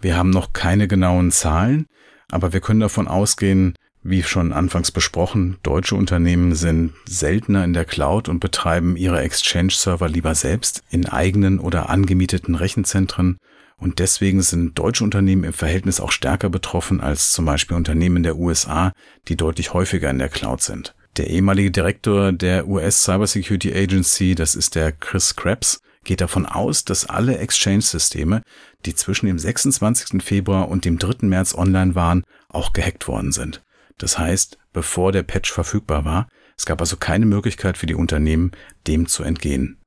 Wir 0.00 0.16
haben 0.16 0.30
noch 0.30 0.52
keine 0.52 0.86
genauen 0.86 1.30
Zahlen, 1.30 1.86
aber 2.34 2.52
wir 2.52 2.60
können 2.60 2.80
davon 2.80 3.06
ausgehen, 3.06 3.74
wie 4.02 4.24
schon 4.24 4.52
anfangs 4.52 4.90
besprochen, 4.90 5.56
deutsche 5.62 5.94
Unternehmen 5.94 6.54
sind 6.56 6.92
seltener 7.06 7.64
in 7.64 7.72
der 7.72 7.84
Cloud 7.84 8.28
und 8.28 8.40
betreiben 8.40 8.96
ihre 8.96 9.20
Exchange-Server 9.20 10.08
lieber 10.08 10.34
selbst 10.34 10.82
in 10.90 11.06
eigenen 11.06 11.60
oder 11.60 11.88
angemieteten 11.88 12.56
Rechenzentren. 12.56 13.38
Und 13.76 14.00
deswegen 14.00 14.42
sind 14.42 14.76
deutsche 14.76 15.04
Unternehmen 15.04 15.44
im 15.44 15.52
Verhältnis 15.52 16.00
auch 16.00 16.10
stärker 16.10 16.50
betroffen 16.50 17.00
als 17.00 17.30
zum 17.30 17.44
Beispiel 17.44 17.76
Unternehmen 17.76 18.24
der 18.24 18.36
USA, 18.36 18.92
die 19.28 19.36
deutlich 19.36 19.72
häufiger 19.72 20.10
in 20.10 20.18
der 20.18 20.28
Cloud 20.28 20.60
sind. 20.60 20.94
Der 21.16 21.28
ehemalige 21.28 21.70
Direktor 21.70 22.32
der 22.32 22.66
US 22.66 23.04
Cybersecurity 23.04 23.72
Agency, 23.72 24.34
das 24.34 24.56
ist 24.56 24.74
der 24.74 24.90
Chris 24.90 25.36
Krebs, 25.36 25.80
geht 26.04 26.20
davon 26.20 26.46
aus, 26.46 26.84
dass 26.84 27.06
alle 27.06 27.38
Exchange-Systeme, 27.38 28.42
die 28.84 28.94
zwischen 28.94 29.26
dem 29.26 29.38
26. 29.38 30.22
Februar 30.22 30.68
und 30.68 30.84
dem 30.84 30.98
3. 30.98 31.26
März 31.26 31.54
online 31.54 31.94
waren, 31.94 32.24
auch 32.48 32.72
gehackt 32.72 33.08
worden 33.08 33.32
sind. 33.32 33.62
Das 33.98 34.18
heißt, 34.18 34.58
bevor 34.72 35.12
der 35.12 35.22
Patch 35.22 35.52
verfügbar 35.52 36.04
war, 36.04 36.28
es 36.56 36.66
gab 36.66 36.80
also 36.80 36.96
keine 36.96 37.26
Möglichkeit 37.26 37.78
für 37.78 37.86
die 37.86 37.94
Unternehmen, 37.94 38.52
dem 38.86 39.06
zu 39.06 39.22
entgehen. 39.22 39.78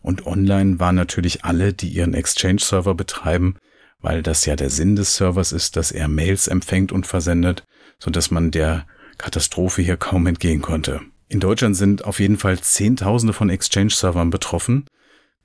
Und 0.00 0.26
online 0.26 0.78
waren 0.80 0.96
natürlich 0.96 1.44
alle, 1.44 1.72
die 1.72 1.88
ihren 1.88 2.14
Exchange-Server 2.14 2.94
betreiben, 2.94 3.56
weil 4.00 4.22
das 4.22 4.44
ja 4.44 4.54
der 4.54 4.70
Sinn 4.70 4.96
des 4.96 5.16
Servers 5.16 5.52
ist, 5.52 5.76
dass 5.76 5.90
er 5.90 6.08
Mails 6.08 6.46
empfängt 6.46 6.92
und 6.92 7.06
versendet, 7.06 7.64
so 7.98 8.10
dass 8.10 8.30
man 8.30 8.50
der 8.50 8.86
Katastrophe 9.16 9.80
hier 9.80 9.96
kaum 9.96 10.26
entgehen 10.26 10.60
konnte. 10.60 11.00
In 11.28 11.40
Deutschland 11.40 11.76
sind 11.76 12.04
auf 12.04 12.20
jeden 12.20 12.36
Fall 12.36 12.60
Zehntausende 12.60 13.32
von 13.32 13.48
Exchange-Servern 13.48 14.30
betroffen, 14.30 14.86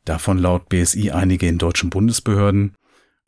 davon 0.09 0.37
laut 0.37 0.67
BSI 0.69 1.11
einige 1.11 1.47
in 1.47 1.57
deutschen 1.57 1.89
Bundesbehörden 1.89 2.75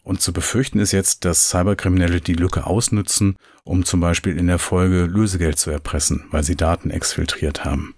und 0.04 0.22
zu 0.22 0.34
befürchten 0.34 0.80
ist 0.80 0.92
jetzt, 0.92 1.26
dass 1.26 1.50
Cyberkriminelle 1.50 2.22
die 2.22 2.34
Lücke 2.34 2.66
ausnützen, 2.66 3.36
um 3.64 3.86
zum 3.86 4.00
Beispiel 4.00 4.38
in 4.38 4.48
der 4.48 4.60
Folge 4.60 5.06
Lösegeld 5.06 5.60
zu 5.60 5.70
erpressen, 5.70 6.26
weil 6.32 6.44
sie 6.44 6.56
Daten 6.56 6.90
exfiltriert 6.90 7.66
haben. 7.66 7.94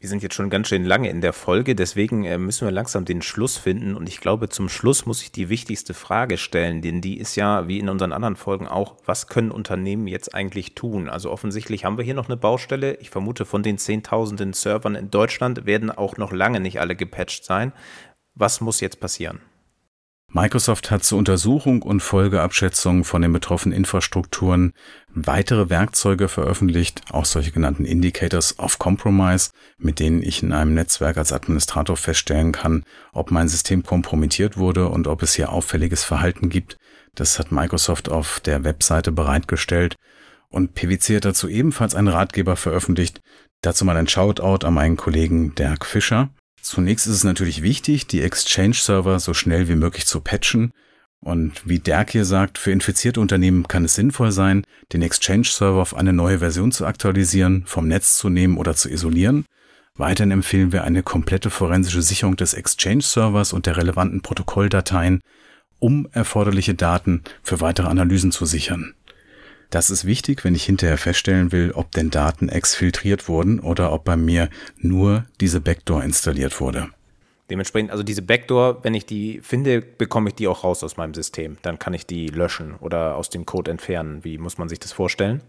Wir 0.00 0.08
sind 0.08 0.20
jetzt 0.24 0.34
schon 0.34 0.50
ganz 0.50 0.66
schön 0.66 0.84
lange 0.84 1.10
in 1.10 1.20
der 1.20 1.32
Folge, 1.32 1.76
deswegen 1.76 2.24
äh, 2.24 2.36
müssen 2.36 2.66
wir 2.66 2.72
langsam 2.72 3.04
den 3.04 3.22
Schluss 3.22 3.56
finden. 3.56 3.94
Und 3.94 4.08
ich 4.08 4.20
glaube, 4.20 4.48
zum 4.48 4.68
Schluss 4.68 5.06
muss 5.06 5.22
ich 5.22 5.30
die 5.30 5.48
wichtigste 5.48 5.94
Frage 5.94 6.38
stellen, 6.38 6.82
denn 6.82 7.00
die 7.00 7.18
ist 7.18 7.36
ja, 7.36 7.68
wie 7.68 7.78
in 7.78 7.88
unseren 7.88 8.12
anderen 8.12 8.34
Folgen 8.34 8.66
auch, 8.66 8.96
was 9.06 9.28
können 9.28 9.52
Unternehmen 9.52 10.08
jetzt 10.08 10.34
eigentlich 10.34 10.74
tun? 10.74 11.08
Also 11.08 11.30
offensichtlich 11.30 11.84
haben 11.84 11.98
wir 11.98 12.04
hier 12.04 12.14
noch 12.14 12.26
eine 12.26 12.36
Baustelle. 12.36 12.96
Ich 12.96 13.10
vermute, 13.10 13.44
von 13.44 13.62
den 13.62 13.78
Zehntausenden 13.78 14.54
Servern 14.54 14.96
in 14.96 15.12
Deutschland 15.12 15.66
werden 15.66 15.92
auch 15.92 16.16
noch 16.16 16.32
lange 16.32 16.58
nicht 16.58 16.80
alle 16.80 16.96
gepatcht 16.96 17.44
sein. 17.44 17.72
Was 18.34 18.60
muss 18.60 18.80
jetzt 18.80 19.00
passieren? 19.00 19.40
Microsoft 20.34 20.90
hat 20.90 21.04
zur 21.04 21.18
Untersuchung 21.18 21.82
und 21.82 22.00
Folgeabschätzung 22.00 23.04
von 23.04 23.20
den 23.20 23.34
betroffenen 23.34 23.76
Infrastrukturen 23.76 24.72
weitere 25.08 25.68
Werkzeuge 25.68 26.26
veröffentlicht, 26.28 27.02
auch 27.10 27.26
solche 27.26 27.52
genannten 27.52 27.84
Indicators 27.84 28.58
of 28.58 28.78
Compromise, 28.78 29.50
mit 29.76 30.00
denen 30.00 30.22
ich 30.22 30.42
in 30.42 30.52
einem 30.52 30.72
Netzwerk 30.72 31.18
als 31.18 31.34
Administrator 31.34 31.98
feststellen 31.98 32.52
kann, 32.52 32.84
ob 33.12 33.30
mein 33.30 33.48
System 33.48 33.82
kompromittiert 33.82 34.56
wurde 34.56 34.88
und 34.88 35.06
ob 35.06 35.22
es 35.22 35.34
hier 35.34 35.52
auffälliges 35.52 36.02
Verhalten 36.02 36.48
gibt. 36.48 36.78
Das 37.14 37.38
hat 37.38 37.52
Microsoft 37.52 38.08
auf 38.08 38.40
der 38.40 38.64
Webseite 38.64 39.12
bereitgestellt 39.12 39.96
und 40.48 40.72
PwC 40.72 41.16
hat 41.16 41.26
dazu 41.26 41.46
ebenfalls 41.46 41.94
einen 41.94 42.08
Ratgeber 42.08 42.56
veröffentlicht. 42.56 43.20
Dazu 43.60 43.84
mal 43.84 43.98
ein 43.98 44.08
Shoutout 44.08 44.66
an 44.66 44.72
meinen 44.72 44.96
Kollegen 44.96 45.54
Dirk 45.54 45.84
Fischer. 45.84 46.30
Zunächst 46.62 47.08
ist 47.08 47.14
es 47.14 47.24
natürlich 47.24 47.62
wichtig, 47.62 48.06
die 48.06 48.22
Exchange-Server 48.22 49.18
so 49.18 49.34
schnell 49.34 49.66
wie 49.66 49.74
möglich 49.74 50.06
zu 50.06 50.20
patchen. 50.20 50.70
Und 51.20 51.68
wie 51.68 51.80
Dirk 51.80 52.10
hier 52.10 52.24
sagt, 52.24 52.56
für 52.56 52.70
infizierte 52.70 53.20
Unternehmen 53.20 53.66
kann 53.66 53.84
es 53.84 53.96
sinnvoll 53.96 54.30
sein, 54.30 54.64
den 54.92 55.02
Exchange-Server 55.02 55.80
auf 55.80 55.96
eine 55.96 56.12
neue 56.12 56.38
Version 56.38 56.70
zu 56.70 56.86
aktualisieren, 56.86 57.64
vom 57.66 57.88
Netz 57.88 58.16
zu 58.16 58.28
nehmen 58.28 58.58
oder 58.58 58.76
zu 58.76 58.88
isolieren. 58.88 59.44
Weiterhin 59.96 60.30
empfehlen 60.30 60.72
wir 60.72 60.84
eine 60.84 61.02
komplette 61.02 61.50
forensische 61.50 62.00
Sicherung 62.00 62.36
des 62.36 62.54
Exchange-Servers 62.54 63.52
und 63.52 63.66
der 63.66 63.76
relevanten 63.76 64.22
Protokolldateien, 64.22 65.20
um 65.80 66.08
erforderliche 66.12 66.74
Daten 66.74 67.22
für 67.42 67.60
weitere 67.60 67.88
Analysen 67.88 68.30
zu 68.30 68.46
sichern. 68.46 68.94
Das 69.72 69.88
ist 69.88 70.04
wichtig, 70.04 70.44
wenn 70.44 70.54
ich 70.54 70.64
hinterher 70.64 70.98
feststellen 70.98 71.50
will, 71.50 71.72
ob 71.72 71.92
denn 71.92 72.10
Daten 72.10 72.50
exfiltriert 72.50 73.26
wurden 73.26 73.58
oder 73.58 73.90
ob 73.90 74.04
bei 74.04 74.18
mir 74.18 74.50
nur 74.76 75.24
diese 75.40 75.62
Backdoor 75.62 76.04
installiert 76.04 76.60
wurde. 76.60 76.90
Dementsprechend, 77.48 77.90
also 77.90 78.02
diese 78.02 78.20
Backdoor, 78.20 78.84
wenn 78.84 78.92
ich 78.92 79.06
die 79.06 79.40
finde, 79.42 79.80
bekomme 79.80 80.28
ich 80.28 80.34
die 80.34 80.46
auch 80.46 80.62
raus 80.62 80.84
aus 80.84 80.98
meinem 80.98 81.14
System. 81.14 81.56
Dann 81.62 81.78
kann 81.78 81.94
ich 81.94 82.06
die 82.06 82.26
löschen 82.26 82.74
oder 82.80 83.16
aus 83.16 83.30
dem 83.30 83.46
Code 83.46 83.70
entfernen. 83.70 84.22
Wie 84.24 84.36
muss 84.36 84.58
man 84.58 84.68
sich 84.68 84.78
das 84.78 84.92
vorstellen? 84.92 85.40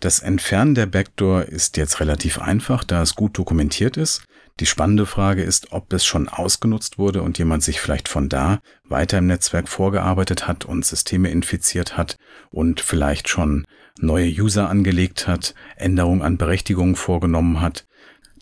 Das 0.00 0.20
Entfernen 0.20 0.74
der 0.74 0.86
Backdoor 0.86 1.42
ist 1.42 1.76
jetzt 1.76 2.00
relativ 2.00 2.38
einfach, 2.38 2.82
da 2.82 3.02
es 3.02 3.14
gut 3.14 3.36
dokumentiert 3.36 3.98
ist. 3.98 4.24
Die 4.60 4.66
spannende 4.66 5.04
Frage 5.04 5.42
ist, 5.42 5.72
ob 5.72 5.92
es 5.92 6.04
schon 6.04 6.28
ausgenutzt 6.28 6.96
wurde 6.96 7.22
und 7.22 7.38
jemand 7.38 7.64
sich 7.64 7.80
vielleicht 7.80 8.08
von 8.08 8.28
da 8.28 8.60
weiter 8.88 9.18
im 9.18 9.26
Netzwerk 9.26 9.68
vorgearbeitet 9.68 10.46
hat 10.46 10.64
und 10.64 10.84
Systeme 10.84 11.30
infiziert 11.30 11.96
hat 11.96 12.18
und 12.50 12.80
vielleicht 12.80 13.28
schon 13.28 13.66
neue 13.98 14.28
User 14.28 14.70
angelegt 14.70 15.26
hat, 15.26 15.54
Änderungen 15.76 16.22
an 16.22 16.38
Berechtigungen 16.38 16.94
vorgenommen 16.94 17.60
hat. 17.60 17.84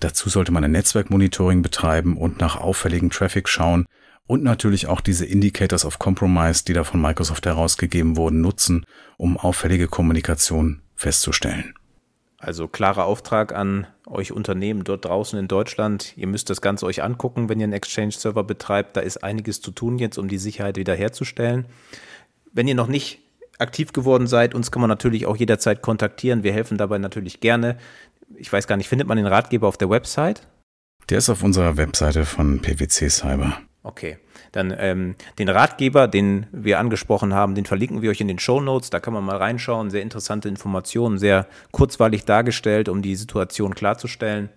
Dazu 0.01 0.29
sollte 0.29 0.53
man 0.53 0.65
ein 0.65 0.73
Netzwerkmonitoring 0.73 1.63
betreiben 1.63 2.19
und 2.19 2.41
nach 2.41 2.57
auffälligen 2.57 3.09
Traffic 3.09 3.49
schauen 3.49 3.87
und 4.27 4.43
natürlich 4.43 4.89
auch 4.89 5.01
diese 5.01 5.25
Indicators 5.25 5.87
of 5.87 5.99
Compromise, 5.99 6.65
die 6.65 6.75
da 6.75 6.85
von 6.85 7.01
Microsoft 7.01 7.47
herausgegeben 7.47 8.17
wurden, 8.17 8.43
nutzen, 8.43 8.85
um 9.17 9.39
auffällige 9.39 9.89
Kommunikation 9.89 10.83
festzustellen. 10.95 11.75
Also 12.43 12.67
klarer 12.67 13.05
Auftrag 13.05 13.55
an 13.55 13.87
euch 14.05 14.33
Unternehmen 14.33 14.83
dort 14.83 15.05
draußen 15.05 15.39
in 15.39 15.47
Deutschland. 15.47 16.13
Ihr 16.17 16.27
müsst 16.27 16.51
das 16.51 16.61
Ganze 16.61 16.87
euch 16.87 17.01
angucken, 17.05 17.49
wenn 17.49 17.61
ihr 17.61 17.65
einen 17.65 17.73
Exchange-Server 17.73 18.43
betreibt. 18.43 18.97
Da 18.97 19.01
ist 19.01 19.23
einiges 19.23 19.61
zu 19.61 19.71
tun 19.71 19.97
jetzt, 19.99 20.19
um 20.19 20.27
die 20.27 20.39
Sicherheit 20.39 20.77
wiederherzustellen. 20.77 21.67
Wenn 22.53 22.67
ihr 22.67 22.75
noch 22.75 22.89
nicht 22.89 23.21
aktiv 23.61 23.93
geworden 23.93 24.27
seid, 24.27 24.57
uns 24.57 24.73
kann 24.73 24.81
man 24.81 24.89
natürlich 24.89 25.25
auch 25.27 25.37
jederzeit 25.37 25.83
kontaktieren. 25.83 26.43
Wir 26.43 26.53
helfen 26.53 26.79
dabei 26.79 26.99
natürlich 26.99 27.39
gerne. 27.39 27.79
Ich 28.35 28.53
weiß 28.53 28.67
gar 28.67 28.77
nicht, 28.77 28.89
findet 28.89 29.07
man 29.07 29.19
den 29.19 29.29
Ratgeber 29.29 29.69
auf 29.69 29.79
der 29.79 29.89
Website? 29.89 30.49
Der 31.11 31.19
ist 31.19 31.31
auf 31.31 31.45
unserer 31.45 31.77
Webseite 31.77 32.25
von 32.25 32.61
PwC 32.61 33.09
Cyber. 33.09 33.57
Okay, 33.85 34.19
dann 34.53 34.73
ähm, 34.79 35.17
den 35.41 35.49
Ratgeber, 35.49 36.07
den 36.07 36.47
wir 36.53 36.79
angesprochen 36.79 37.35
haben, 37.35 37.57
den 37.57 37.65
verlinken 37.65 38.01
wir 38.01 38.11
euch 38.11 38.21
in 38.21 38.29
den 38.29 38.39
Show 38.39 38.61
Notes. 38.61 38.91
Da 38.91 39.01
kann 39.01 39.13
man 39.13 39.25
mal 39.25 39.37
reinschauen. 39.37 39.91
Sehr 39.91 40.03
interessante 40.03 40.49
Informationen, 40.49 41.19
sehr 41.19 41.49
kurzweilig 41.73 42.25
dargestellt, 42.25 42.89
um 42.89 43.03
die 43.03 43.17
Situation 43.17 43.75
klarzustellen. 43.75 44.51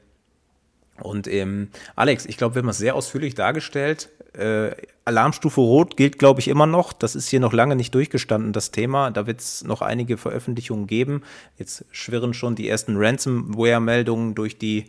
Und 1.01 1.27
ähm, 1.27 1.69
Alex, 1.95 2.25
ich 2.25 2.37
glaube, 2.37 2.55
wir 2.55 2.61
haben 2.61 2.69
es 2.69 2.77
sehr 2.77 2.95
ausführlich 2.95 3.33
dargestellt. 3.33 4.09
Äh, 4.33 4.71
Alarmstufe 5.05 5.59
Rot 5.59 5.97
gilt, 5.97 6.19
glaube 6.19 6.39
ich, 6.39 6.47
immer 6.47 6.67
noch. 6.67 6.93
Das 6.93 7.15
ist 7.15 7.27
hier 7.27 7.39
noch 7.39 7.51
lange 7.51 7.75
nicht 7.75 7.93
durchgestanden, 7.95 8.53
das 8.53 8.71
Thema. 8.71 9.09
Da 9.09 9.27
wird 9.27 9.41
es 9.41 9.63
noch 9.63 9.81
einige 9.81 10.17
Veröffentlichungen 10.17 10.87
geben. 10.87 11.23
Jetzt 11.57 11.85
schwirren 11.91 12.33
schon 12.33 12.55
die 12.55 12.69
ersten 12.69 12.95
Ransomware-Meldungen 12.95 14.35
durch 14.35 14.57
die 14.57 14.85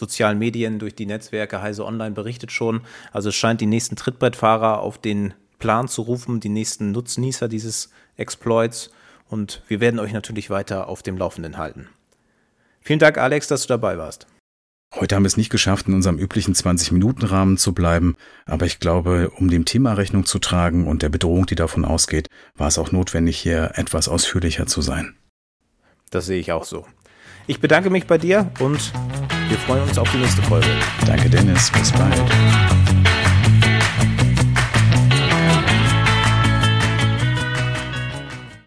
sozialen 0.00 0.38
Medien, 0.38 0.80
durch 0.80 0.96
die 0.96 1.06
Netzwerke, 1.06 1.62
Heise 1.62 1.84
Online 1.84 2.10
berichtet 2.12 2.50
schon. 2.50 2.80
Also 3.12 3.28
es 3.28 3.36
scheint 3.36 3.60
die 3.60 3.66
nächsten 3.66 3.94
Trittbrettfahrer 3.94 4.80
auf 4.80 4.98
den 4.98 5.34
Plan 5.60 5.86
zu 5.86 6.02
rufen, 6.02 6.40
die 6.40 6.48
nächsten 6.48 6.90
Nutznießer 6.90 7.46
dieses 7.46 7.90
Exploits. 8.16 8.90
Und 9.28 9.62
wir 9.68 9.78
werden 9.78 10.00
euch 10.00 10.12
natürlich 10.12 10.50
weiter 10.50 10.88
auf 10.88 11.02
dem 11.02 11.16
Laufenden 11.16 11.58
halten. 11.58 11.88
Vielen 12.80 12.98
Dank, 12.98 13.18
Alex, 13.18 13.46
dass 13.46 13.62
du 13.62 13.68
dabei 13.68 13.96
warst. 13.98 14.26
Heute 14.92 15.14
haben 15.14 15.22
wir 15.22 15.28
es 15.28 15.36
nicht 15.36 15.50
geschafft, 15.50 15.86
in 15.86 15.94
unserem 15.94 16.18
üblichen 16.18 16.52
20-Minuten-Rahmen 16.52 17.58
zu 17.58 17.72
bleiben, 17.72 18.16
aber 18.44 18.66
ich 18.66 18.80
glaube, 18.80 19.30
um 19.36 19.48
dem 19.48 19.64
Thema 19.64 19.92
Rechnung 19.92 20.24
zu 20.24 20.40
tragen 20.40 20.88
und 20.88 21.02
der 21.02 21.10
Bedrohung, 21.10 21.46
die 21.46 21.54
davon 21.54 21.84
ausgeht, 21.84 22.26
war 22.56 22.66
es 22.66 22.76
auch 22.76 22.90
notwendig, 22.90 23.38
hier 23.38 23.72
etwas 23.76 24.08
ausführlicher 24.08 24.66
zu 24.66 24.82
sein. 24.82 25.14
Das 26.10 26.26
sehe 26.26 26.40
ich 26.40 26.50
auch 26.50 26.64
so. 26.64 26.86
Ich 27.46 27.60
bedanke 27.60 27.90
mich 27.90 28.08
bei 28.08 28.18
dir 28.18 28.50
und 28.58 28.92
wir 29.50 29.58
freuen 29.58 29.82
uns 29.82 29.98
auf 29.98 30.10
die 30.12 30.18
nächste 30.18 30.42
Folge. 30.42 30.66
Danke, 31.04 31.28
Dennis. 31.28 31.70
Bis 31.72 31.92
bald. 31.92 32.79